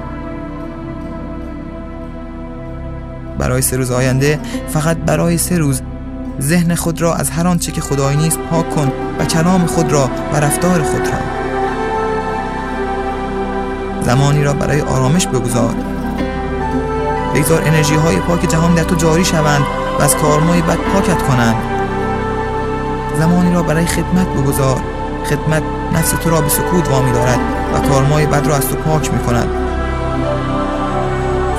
[3.38, 4.39] برای سه روز آینده
[4.70, 5.82] فقط برای سه روز
[6.41, 10.10] ذهن خود را از هر آنچه که خدایی نیست پاک کن و کلام خود را
[10.34, 11.20] و رفتار خود را.
[14.01, 15.76] زمانی را برای آرامش بگذار.
[17.36, 19.64] بگذار انرژی های پاک جهان در تو جاری شوند
[19.99, 21.73] و از کارمای بد پاکت کنند.
[23.20, 24.82] زمانی را برای خدمت بگذار.
[25.30, 27.39] خدمت نفس تو را به سکوت وامی دارد
[27.74, 29.47] و کارمای بد را از تو پاک می کند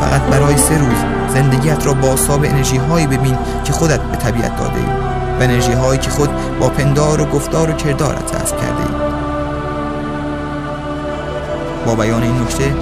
[0.00, 0.96] فقط برای سه روز
[1.28, 4.86] زندگیت را با اصاب انرژی هایی ببین که خودت به طبیعت داده ای
[5.40, 6.30] و انرژی هایی که خود
[6.60, 9.04] با پندار و گفتار و کردارت رسم کرده ای.
[11.86, 12.74] با بیان این نکته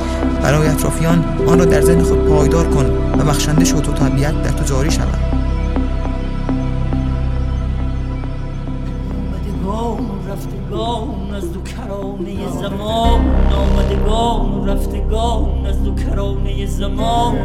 [0.42, 2.86] برای اطرافیان آن را در ذهن خود پایدار کن
[3.18, 5.32] و بخشنده شد و طبیعت در تو جاری شود.
[10.72, 13.20] رفتگان از دو کرانه زمان.
[13.52, 17.36] آمدگان و رفتگان از دو کرانه زمان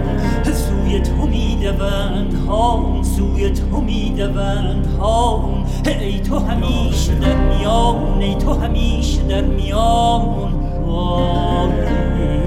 [0.43, 5.49] سوی تو می‌دوند ها سوی تو می‌دوند ها
[5.85, 10.53] ای تو همیشه در میان ای تو همیشه در میان.
[10.87, 12.46] عشق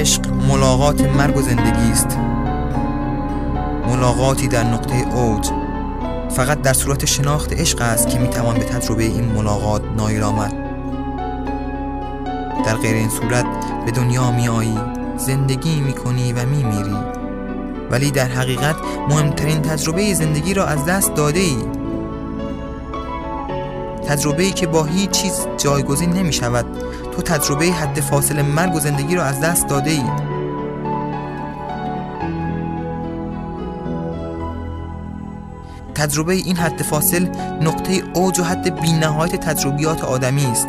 [0.00, 2.18] عشق ملاقات مرگ و زندگی است.
[3.88, 5.50] ملاقاتی در نقطه اوج.
[6.30, 10.52] فقط در صورت شناخت عشق است که می‌توان به تجربه این ملاقات نایل آمد.
[12.66, 13.46] در غیر این صورت
[13.86, 14.78] به دنیا میایی
[15.16, 16.96] زندگی می‌کنی و میمیری.
[17.90, 18.76] ولی در حقیقت
[19.08, 21.56] مهمترین تجربه زندگی را از دست داده ای
[24.08, 26.66] تجربه ای که با هیچ چیز جایگزین نمی شود
[27.20, 30.02] تو تجربه حد فاصل مرگ و زندگی را از دست داده ای
[35.94, 37.28] تجربه این حد فاصل
[37.60, 40.68] نقطه اوج و حد بینهایت تجربیات آدمی است.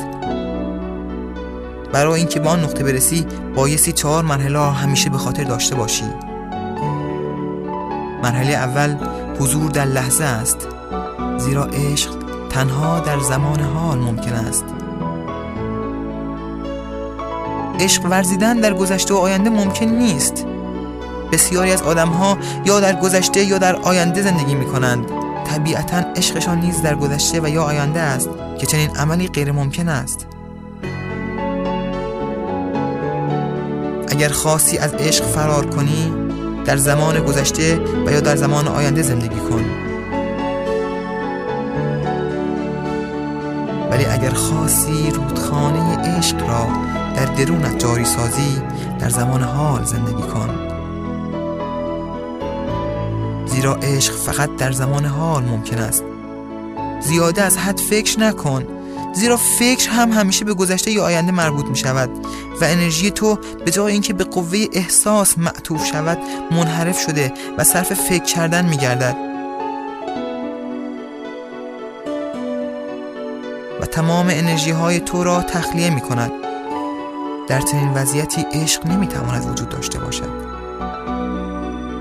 [1.94, 3.26] برای اینکه به آن نقطه برسی
[3.56, 6.06] بایستی چهار مرحله را همیشه به خاطر داشته باشی.
[8.24, 8.96] مرحله اول
[9.40, 10.68] حضور در لحظه است
[11.38, 12.12] زیرا عشق
[12.50, 14.81] تنها در زمان حال ممکن است.
[17.82, 20.46] عشق ورزیدن در گذشته و آینده ممکن نیست.
[21.32, 25.06] بسیاری از آدمها یا در گذشته یا در آینده زندگی می کنند
[25.46, 28.30] طبیعتا عشقشان نیز در گذشته و یا آینده است
[28.60, 30.28] که چنین عملی غیر ممکن است.
[34.08, 36.14] اگر خاصی از عشق فرار کنی
[36.66, 39.66] در زمان گذشته و یا در زمان آینده زندگی کن.
[43.92, 48.62] ولی اگر خاصی رودخانه عشق را در درونت جاری سازی
[49.00, 50.72] در زمان حال زندگی کن.
[53.46, 56.04] زیرا عشق فقط در زمان حال ممکن است.
[57.00, 58.64] زیاده از حد فکر نکن.
[59.14, 62.10] زیرا فکر هم همیشه به گذشته یا آینده مربوط می شود
[62.62, 66.18] و انرژی تو به جای اینکه به قوه احساس معطوف شود
[66.52, 69.16] منحرف شده و صرف فکر کردن می گردد.
[73.82, 76.41] و تمام انرژی های تو را تخلیه می کند.
[77.48, 80.52] در چنین وضعیتی عشق نمی تواند وجود داشته باشد.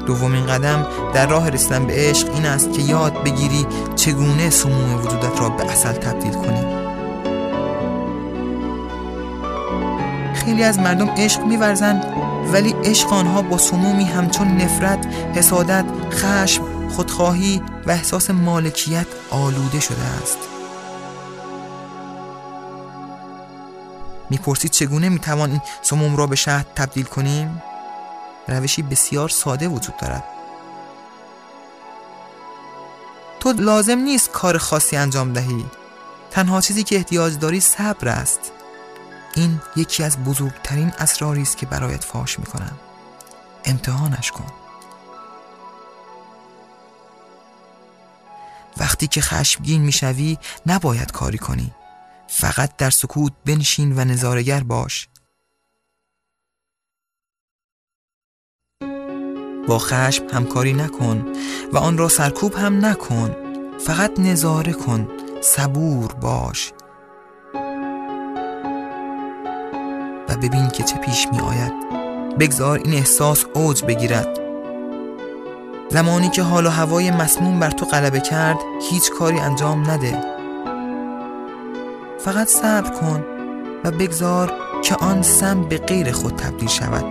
[0.06, 3.66] دومین قدم در راه رسیدن به عشق این است که یاد بگیری
[3.96, 6.80] چگونه سموم وجودت را به اصل تبدیل کنی.
[10.34, 12.04] خیلی از مردم عشق میورزند
[12.52, 20.02] ولی عشق آنها با سمومی همچون نفرت، حسادت، خشم، خودخواهی و احساس مالکیت آلوده شده
[20.22, 20.59] است.
[24.30, 27.62] می‌پرسید چگونه می‌توان این سموم را به شهد تبدیل کنیم؟
[28.48, 30.24] روشی بسیار ساده وجود دارد.
[33.40, 35.66] تو لازم نیست کار خاصی انجام دهی.
[36.30, 38.40] تنها چیزی که احتیاج داری صبر است.
[39.34, 42.78] این یکی از بزرگترین اسراری است که برایت فاش می‌کنم.
[43.64, 44.46] امتحانش کن.
[48.76, 51.74] وقتی که خشمگین می‌شوی نباید کاری کنی.
[52.32, 55.08] فقط در سکوت بنشین و نظارگر باش.
[59.68, 61.32] با خشم همکاری نکن
[61.72, 63.36] و آن را سرکوب هم نکن.
[63.78, 65.08] فقط نظاره کن
[65.40, 66.72] صبور باش.
[70.28, 71.72] و ببین که چه پیش می آید.
[72.38, 74.40] بگذار این احساس اوج بگیرد.
[75.90, 78.58] زمانی که حال و هوای مسموم بر تو غلبه کرد
[78.90, 80.39] هیچ کاری انجام نده.
[82.24, 83.24] فقط صبر کن
[83.84, 84.52] و بگذار
[84.84, 87.04] که آن سم به غیر خود تبدیل شود.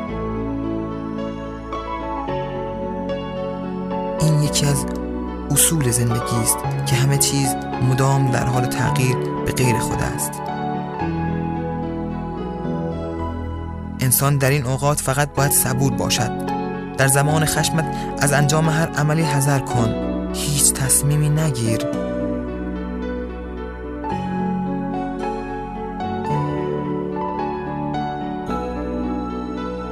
[4.20, 4.86] این یکی از
[5.52, 7.56] اصول زندگی است که همه چیز
[7.90, 10.32] مدام در حال تغییر به غیر خود است.
[14.00, 16.32] انسان در این اوقات فقط باید صبور باشد.
[16.98, 19.94] در زمان خشمت از انجام هر عملی حذر کن.
[20.34, 22.09] هیچ تصمیمی نگیر.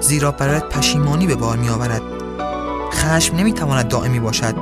[0.08, 2.02] زیرا برایت پشیمانی به بار می آورد
[2.92, 4.56] خشم نمی تواند دائمی باشد.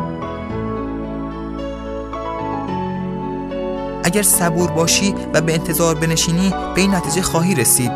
[4.03, 7.91] اگر صبور باشی و به انتظار بنشینی به این نتیجه خواهی رسید.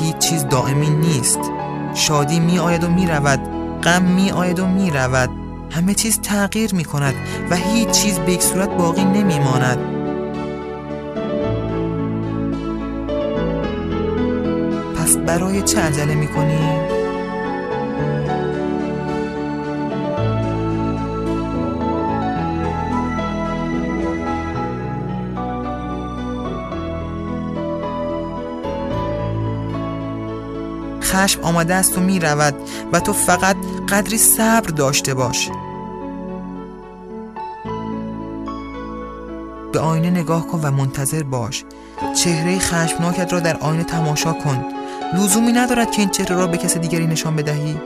[0.00, 1.40] هیچ چیز دائمی نیست.
[1.94, 3.40] شادی می آید و می رود
[3.82, 5.30] غم می آید و می رود
[5.70, 7.14] همه چیز تغییر می کند
[7.50, 9.93] و هیچ چیز به یک صورت باقی نمی ماند
[15.26, 16.58] برای چه عجله می کنی؟
[31.02, 32.54] خشم آمده است و می رود
[32.92, 33.56] و تو فقط
[33.88, 35.50] قدری صبر داشته باش.
[39.72, 41.64] به آینه نگاه کن و منتظر باش.
[42.22, 44.73] چهره خشمناکت را در آینه تماشا کن.
[45.12, 47.76] لزومی ندارد که این چهره را به کس دیگری نشان بدهی.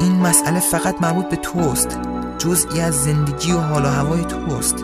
[0.00, 1.98] این مسئله فقط مربوط به توست.
[2.38, 4.76] جزئی از زندگی و حال و هوای توست.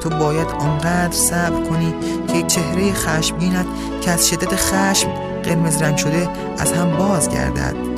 [0.00, 1.94] تو باید آنقدر صبر کنی
[2.28, 3.66] که یک چهره خشمگینت
[4.00, 5.08] که از شدت خشم
[5.42, 7.89] قرمز رنگ شده از هم باز گردد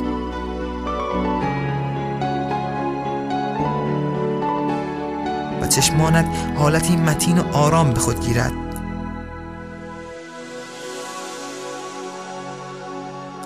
[5.75, 6.25] چشمانت
[6.57, 8.53] حالتی متین و آرام به خود گیرد.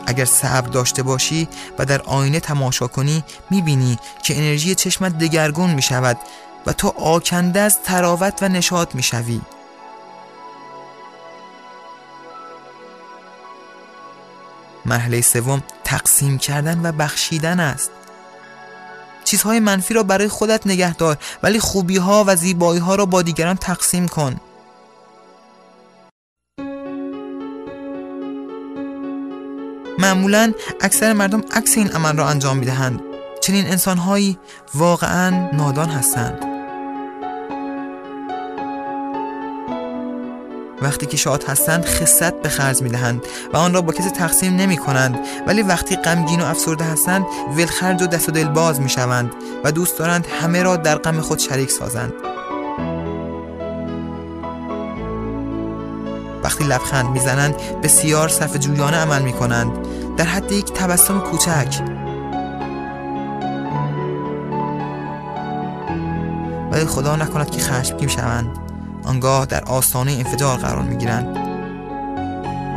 [0.07, 1.47] اگر صبر داشته باشی
[1.79, 6.17] و در آینه تماشا کنی می‌بینی که انرژی چشمت دگرگون می‌شود
[6.65, 9.41] و تو آکنده از تراوت و نشاط می‌شوی.
[14.85, 17.91] مرحله سوم تقسیم کردن و بخشیدن است.
[19.27, 23.21] چیزهای منفی را برای خودت نگه دار ولی خوبی ها و زیبایی ها را با
[23.21, 24.35] دیگران تقسیم کن.
[29.99, 33.01] معمولا اکثر مردم عکس این عمل را انجام می‌دهند.
[33.41, 34.37] چنین انسانهایی
[34.75, 36.46] واقعا نادان هستند.
[40.81, 43.21] وقتی که شاد هستند خصت به خرج می دهند
[43.53, 47.25] و آن را با کسی تقسیم نمی کنند ولی وقتی غمگین و افسرده هستند
[47.57, 49.31] ولخرج و دست و دل باز می شوند
[49.63, 52.13] و دوست دارند همه را در غم خود شریک سازند.
[56.43, 59.71] وقتی لبخند می‌زنند بسیار صف جویانه عمل می کنند
[60.17, 61.81] در حد یک تبسم کوچک.
[66.71, 68.66] ولی خدا نکند که خشمگین شوند.
[69.07, 71.37] آنگاه در آستانه انفجار قرار می گیرند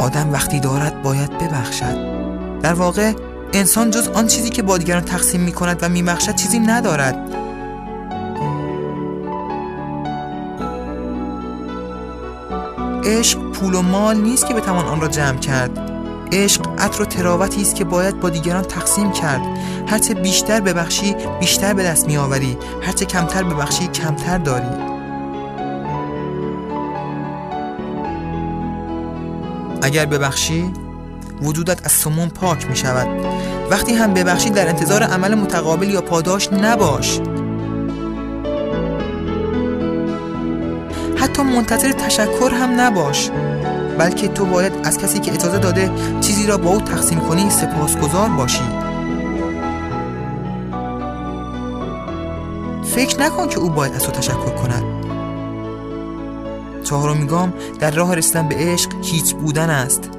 [0.00, 2.20] آدم وقتی دارد باید ببخشد.
[2.62, 3.12] در واقع
[3.52, 7.16] انسان جز آن چیزی که با دیگران تقسیم می کند و می بخشد چیزی ندارد.
[13.04, 15.90] عشق پول و مال نیست که بتوان آن را جمع کرد.
[16.32, 19.40] عشق عطر و تراوتی است که باید با دیگران تقسیم کرد.
[19.86, 22.58] هرچه بیشتر ببخشی بیشتر به دست میآوری.
[22.82, 24.89] هرچه کمتر ببخشی کمتر داری.
[29.82, 30.72] اگر ببخشی
[31.42, 33.08] وجودت از سموم پاک می شود
[33.70, 37.20] وقتی هم ببخشی در انتظار عمل متقابل یا پاداش نباش.
[41.16, 43.30] حتی منتظر تشکر هم نباش
[43.98, 48.28] بلکه تو باید از کسی که اجازه داده چیزی را با او تقسیم کنی سپاسگزار
[48.28, 48.62] باشی.
[52.84, 54.99] فکر نکن که او باید از تو تشکر کند.
[56.90, 60.10] چهارمین گام در راه رسیدن به عشق هیچ بودن است.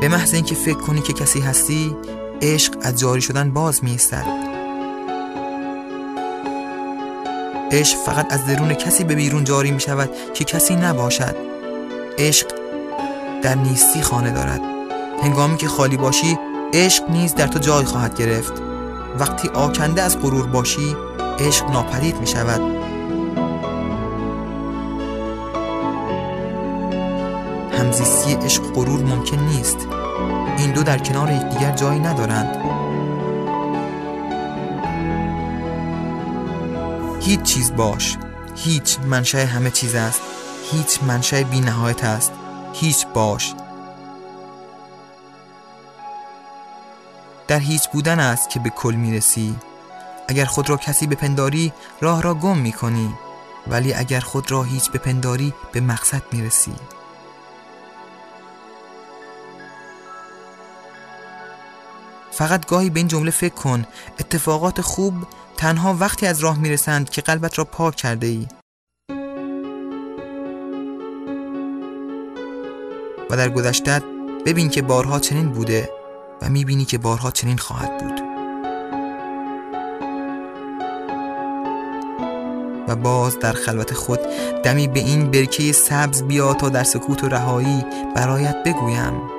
[0.00, 1.96] به محض اینکه فکر کنی که کسی هستی
[2.42, 4.26] عشق از جاری شدن باز می ایستد
[7.72, 11.36] عشق فقط از درون کسی به بیرون جاری می شود که کسی نباشد.
[12.18, 12.46] عشق
[13.42, 14.60] در نیستی خانه دارد.
[15.22, 16.38] هنگامی که خالی باشی
[16.74, 18.52] عشق نیز در تو جای خواهد گرفت.
[19.18, 20.96] وقتی آکنده از غرور باشی
[21.38, 22.77] عشق ناپدید می شود
[28.44, 29.76] عشق غرور ممکن نیست.
[30.58, 32.56] این دو در کنار یکدیگر جایی ندارند.
[37.22, 38.16] هیچ چیز باش.
[38.56, 40.20] هیچ منشأ همه چیز است.
[40.72, 42.32] هیچ منشأ بی نهایت است.
[42.72, 43.54] هیچ باش.
[47.48, 49.56] در هیچ بودن است که به کل می‌رسی.
[50.28, 53.14] اگر خود را کسی بپنداری راه را گم می‌کنی.
[53.66, 56.74] ولی اگر خود را هیچ بپنداری به مقصد می‌رسی.
[62.38, 63.84] فقط گاهی به این جمله فکر کن.
[64.20, 65.14] اتفاقات خوب
[65.56, 68.46] تنها وقتی از راه می‌رسند که قلبت را پاک کرده ای
[73.30, 74.02] و در گذشتت
[74.46, 75.90] ببین که بارها چنین بوده
[76.42, 78.20] و می‌بینی که بارها چنین خواهد بود.
[82.88, 84.20] و باز در خلوت خود
[84.62, 87.84] دمی به این برکه سبز بیا تا در سکوت و رهایی
[88.16, 89.37] برایت بگویم.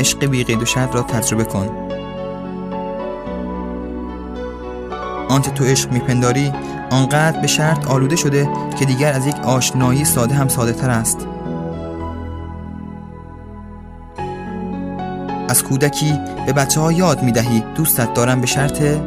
[0.00, 1.68] عشق بی قید و شرط را تجربه کن.
[5.28, 6.52] آنچه تو عشق میپنداری
[6.90, 8.48] آنقدر به شرط آلوده شده
[8.78, 11.26] که دیگر از یک آشنایی ساده هم ساده تر است.
[15.48, 19.02] از کودکی به بچه ها یاد می دهی دوستت دارن به شرطه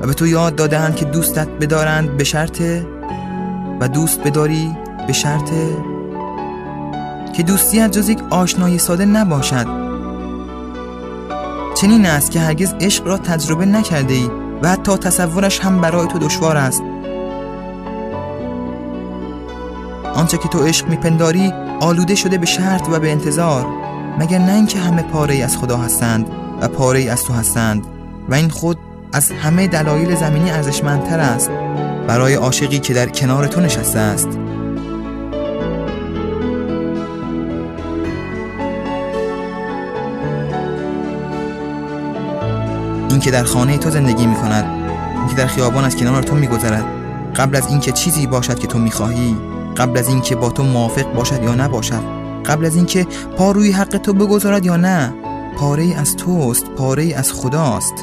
[0.00, 2.86] و به تو یاد دادهند که دوستت بدارند به شرطه
[3.80, 5.76] و دوست بداری به شرطه
[7.32, 9.77] که دوستی از جز یک آشنایی ساده نباشد.
[11.80, 14.30] چنین است که هرگز عشق را تجربه نکرده ای
[14.62, 16.82] و حتی تصورش هم برای تو دشوار است.
[20.14, 23.66] آنچه که تو عشق میپنداری آلوده شده به شرط و به انتظار
[24.18, 26.26] مگر نه اینکه همه پاره ای از خدا هستند
[26.60, 27.86] و پاره ای از تو هستند
[28.28, 28.78] و این خود
[29.12, 31.50] از همه دلایل زمینی ارزشمندتر است
[32.06, 34.28] برای عاشقی که در کنار تو نشسته است.
[43.18, 44.64] این که در خانه تو زندگی می کند
[45.18, 46.84] این که در خیابان از کنار تو می گذرد
[47.36, 49.36] قبل از اینکه چیزی باشد که تو می خواهی
[49.76, 52.02] قبل از اینکه با تو موافق باشد یا نباشد
[52.46, 53.06] قبل از اینکه
[53.36, 55.14] پا روی حق تو بگذارد یا نه
[55.56, 57.94] پاره ای از توست پاره ای از خداست.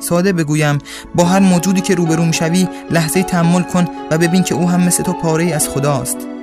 [0.00, 0.78] ساده بگویم
[1.14, 5.02] با هر موجودی که روبرو می‌شوی لحظه تحمل کن و ببین که او هم مثل
[5.02, 6.35] تو پاره ای از خداست.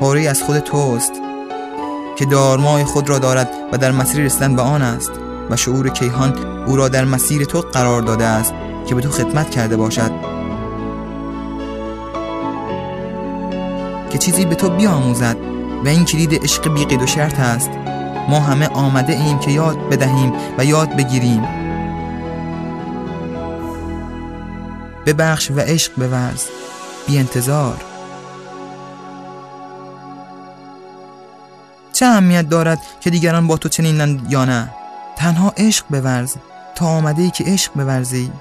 [0.00, 1.12] پاره از خود توست
[2.16, 5.10] که دارمای خود را دارد و در مسیر رسیدن به آن است
[5.50, 8.54] و شعور کیهان او را در مسیر تو قرار داده است
[8.86, 10.10] که به تو خدمت کرده باشد.
[14.10, 15.36] که چیزی به تو بیاموزد
[15.84, 17.70] و این کلید عشق بی قید و شرط است.
[18.28, 21.42] ما همه آمده ایم که یاد بدهیم و یاد بگیریم.
[25.06, 26.44] ببخش و عشق بورز.
[27.06, 27.97] بی انتظار.
[31.98, 34.70] چه اهمیت دارد که دیگران با تو چنینند یا نه؟
[35.16, 36.34] تنها عشق بورز
[36.74, 38.32] تا آمده ای که عشق بورزی.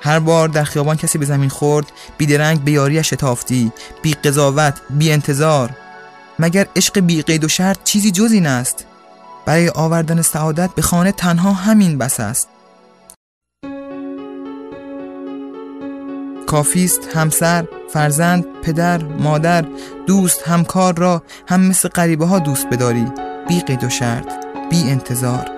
[0.00, 3.72] هر بار در خیابان کسی به زمین خورد بیدرنگ به یاریش شتافتی
[4.02, 5.70] بی قضاوت بی انتظار.
[6.38, 8.84] مگر عشق بی قید و شرط چیزی جز این است؟
[9.46, 12.48] برای آوردن سعادت به خانه تنها همین بس است.
[16.52, 19.64] کافیست همسر فرزند پدر مادر
[20.06, 23.06] دوست همکار را هم مثل غریبه ها دوست بداری.
[23.48, 24.32] بی قید و شرط
[24.70, 25.50] بی انتظار.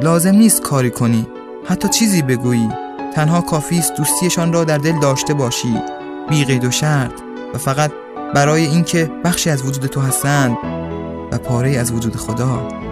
[0.00, 1.26] لازم نیست کاری کنی.
[1.64, 2.68] حتی چیزی بگویی.
[3.14, 5.82] تنها کافیست دوستیشان را در دل داشته باشی.
[6.28, 7.12] بی قید و شرط.
[7.54, 7.92] و فقط
[8.34, 10.56] برای اینکه بخشی از وجود تو هستند
[11.32, 12.91] و پاره از وجود خدا.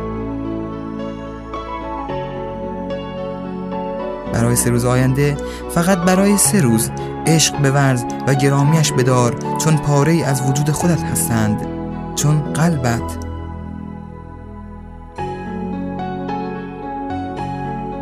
[4.32, 5.36] برای سه روز آینده
[5.70, 6.90] فقط برای سه روز
[7.26, 11.66] عشق بورز و گرامیش بدار چون پاره از وجود خودت هستند
[12.16, 13.30] چون قلبت.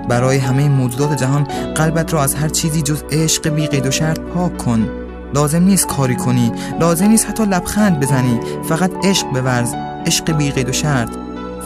[0.08, 4.20] برای همه موجودات جهان قلبت را از هر چیزی جز عشق بی قید و شرط
[4.20, 4.88] پاک کن.
[5.34, 9.74] لازم نیست کاری کنی لازم نیست حتی لبخند بزنی فقط عشق بورز
[10.06, 11.10] عشق بی قید و شرط.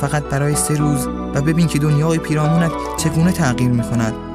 [0.00, 4.31] فقط برای سه روز و ببین که دنیای پیرامونت چگونه تغییر می کند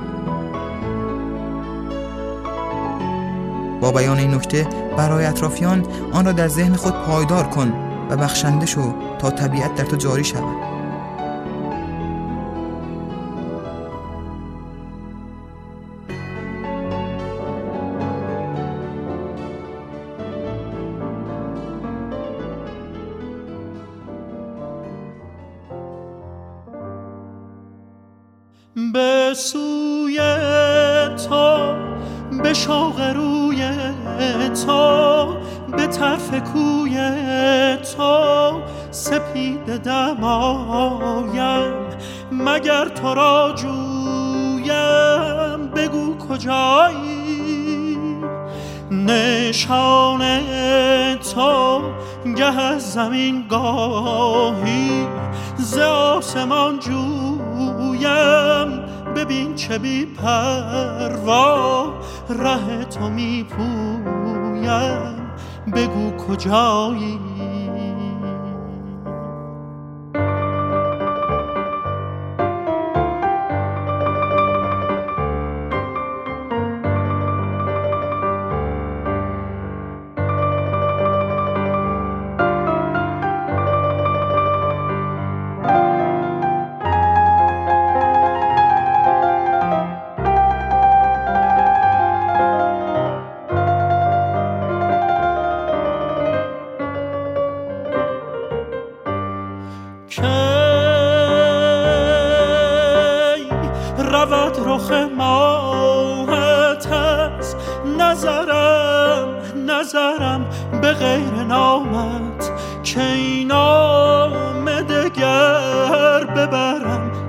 [3.82, 4.68] با بیان این نکته
[4.98, 7.74] برای اطرافیان آن را در ذهن خود پایدار کن
[8.10, 10.77] و بخشنده شو تا طبیعت در تو جاری شود.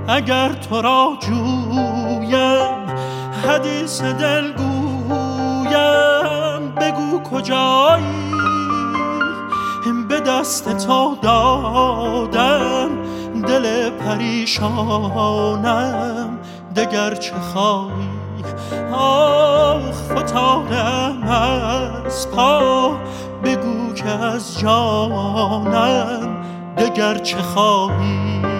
[0.08, 2.86] اگر تو را جویم
[3.48, 5.74] حدیث دل گویم
[6.74, 8.28] بگو کجایی؟
[10.08, 12.90] به دست تو دادم
[13.46, 15.58] دل پریشانم
[16.76, 18.07] دگر چه خواهی؟
[18.92, 22.90] آخ فتادم از پا.
[23.44, 26.36] بگو که از جانم
[26.78, 28.57] دگر چه خواهی؟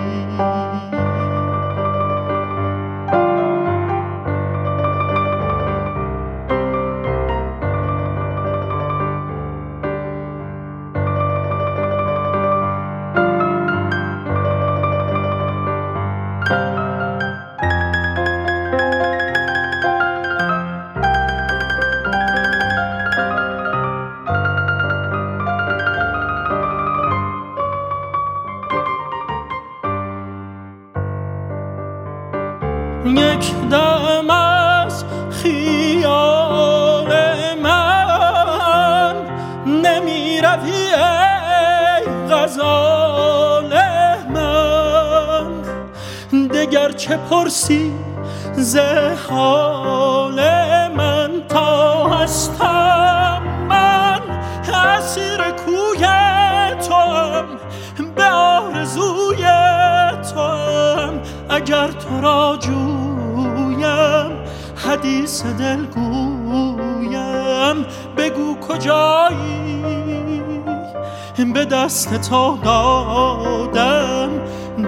[72.30, 74.30] تو دادم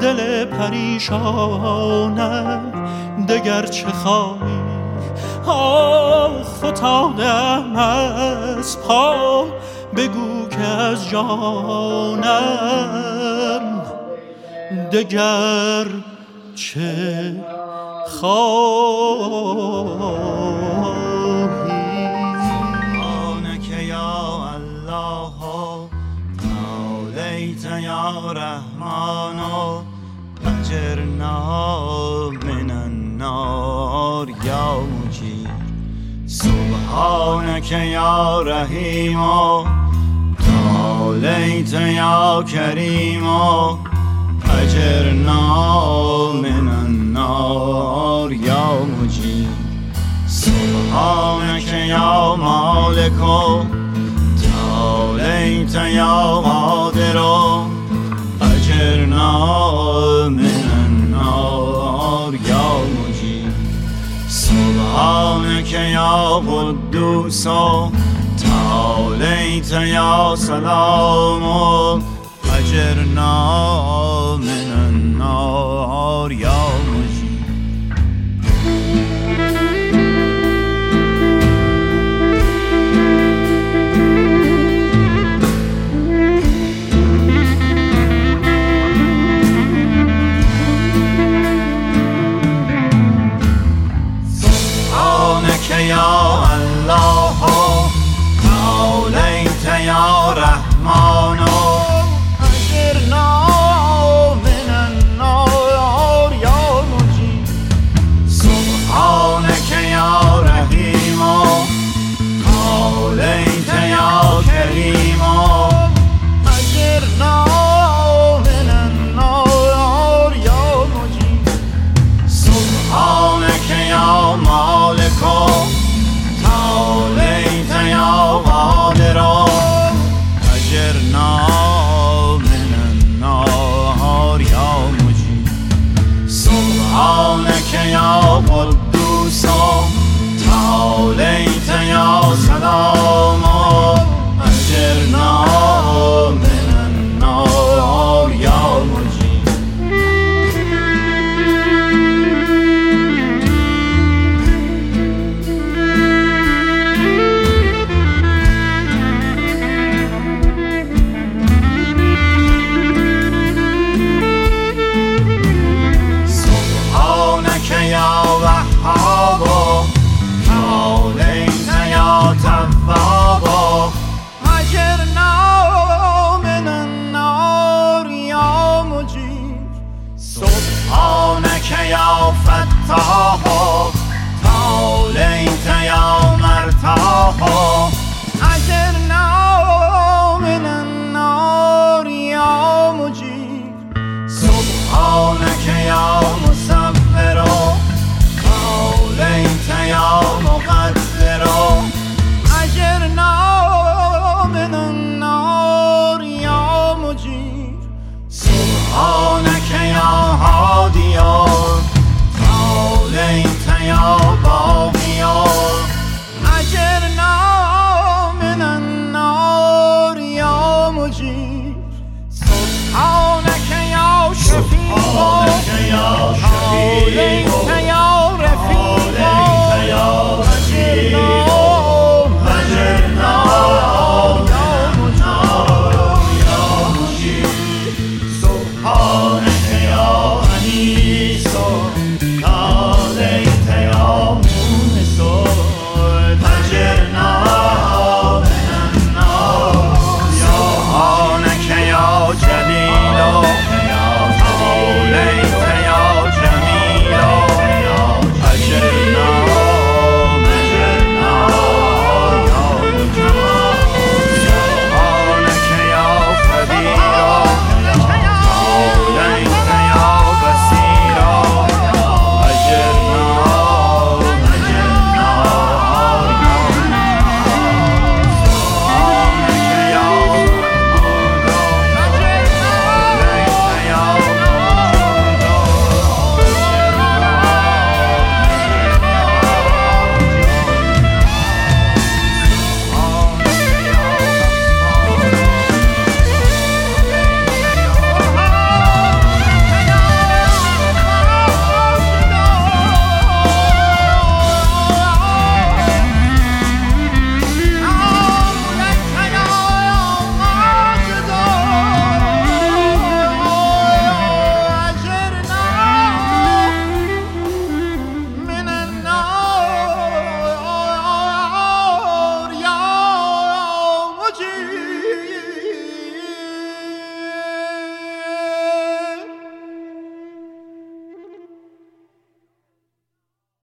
[0.01, 1.93] دل پریشانم
[3.29, 4.61] دگر چه خواهی؟
[5.47, 9.45] آه فتادم از پا
[9.97, 12.31] بگو که از جانم
[14.93, 15.87] دگر
[16.55, 17.33] چه
[18.21, 19.51] خواهی؟
[28.09, 29.41] رحمان
[30.47, 31.39] أجرنا
[32.45, 35.51] من النار يا مجيب
[36.27, 39.21] سبحانك يا رحيم
[40.47, 43.27] تعاليت يا كريم
[44.51, 45.43] أجرنا
[46.33, 49.51] من النار يا مجيب
[50.27, 53.21] سبحانك يا مالك
[54.43, 57.19] تعاليت يا قادر
[58.91, 63.53] أجرنا من النار يا مجيب
[64.29, 67.45] سبحانك يا قدوس
[68.43, 71.45] تعاليت يا سلام
[72.59, 73.33] أجرنا
[74.37, 76.63] من النار يا
[95.91, 97.30] 要安老。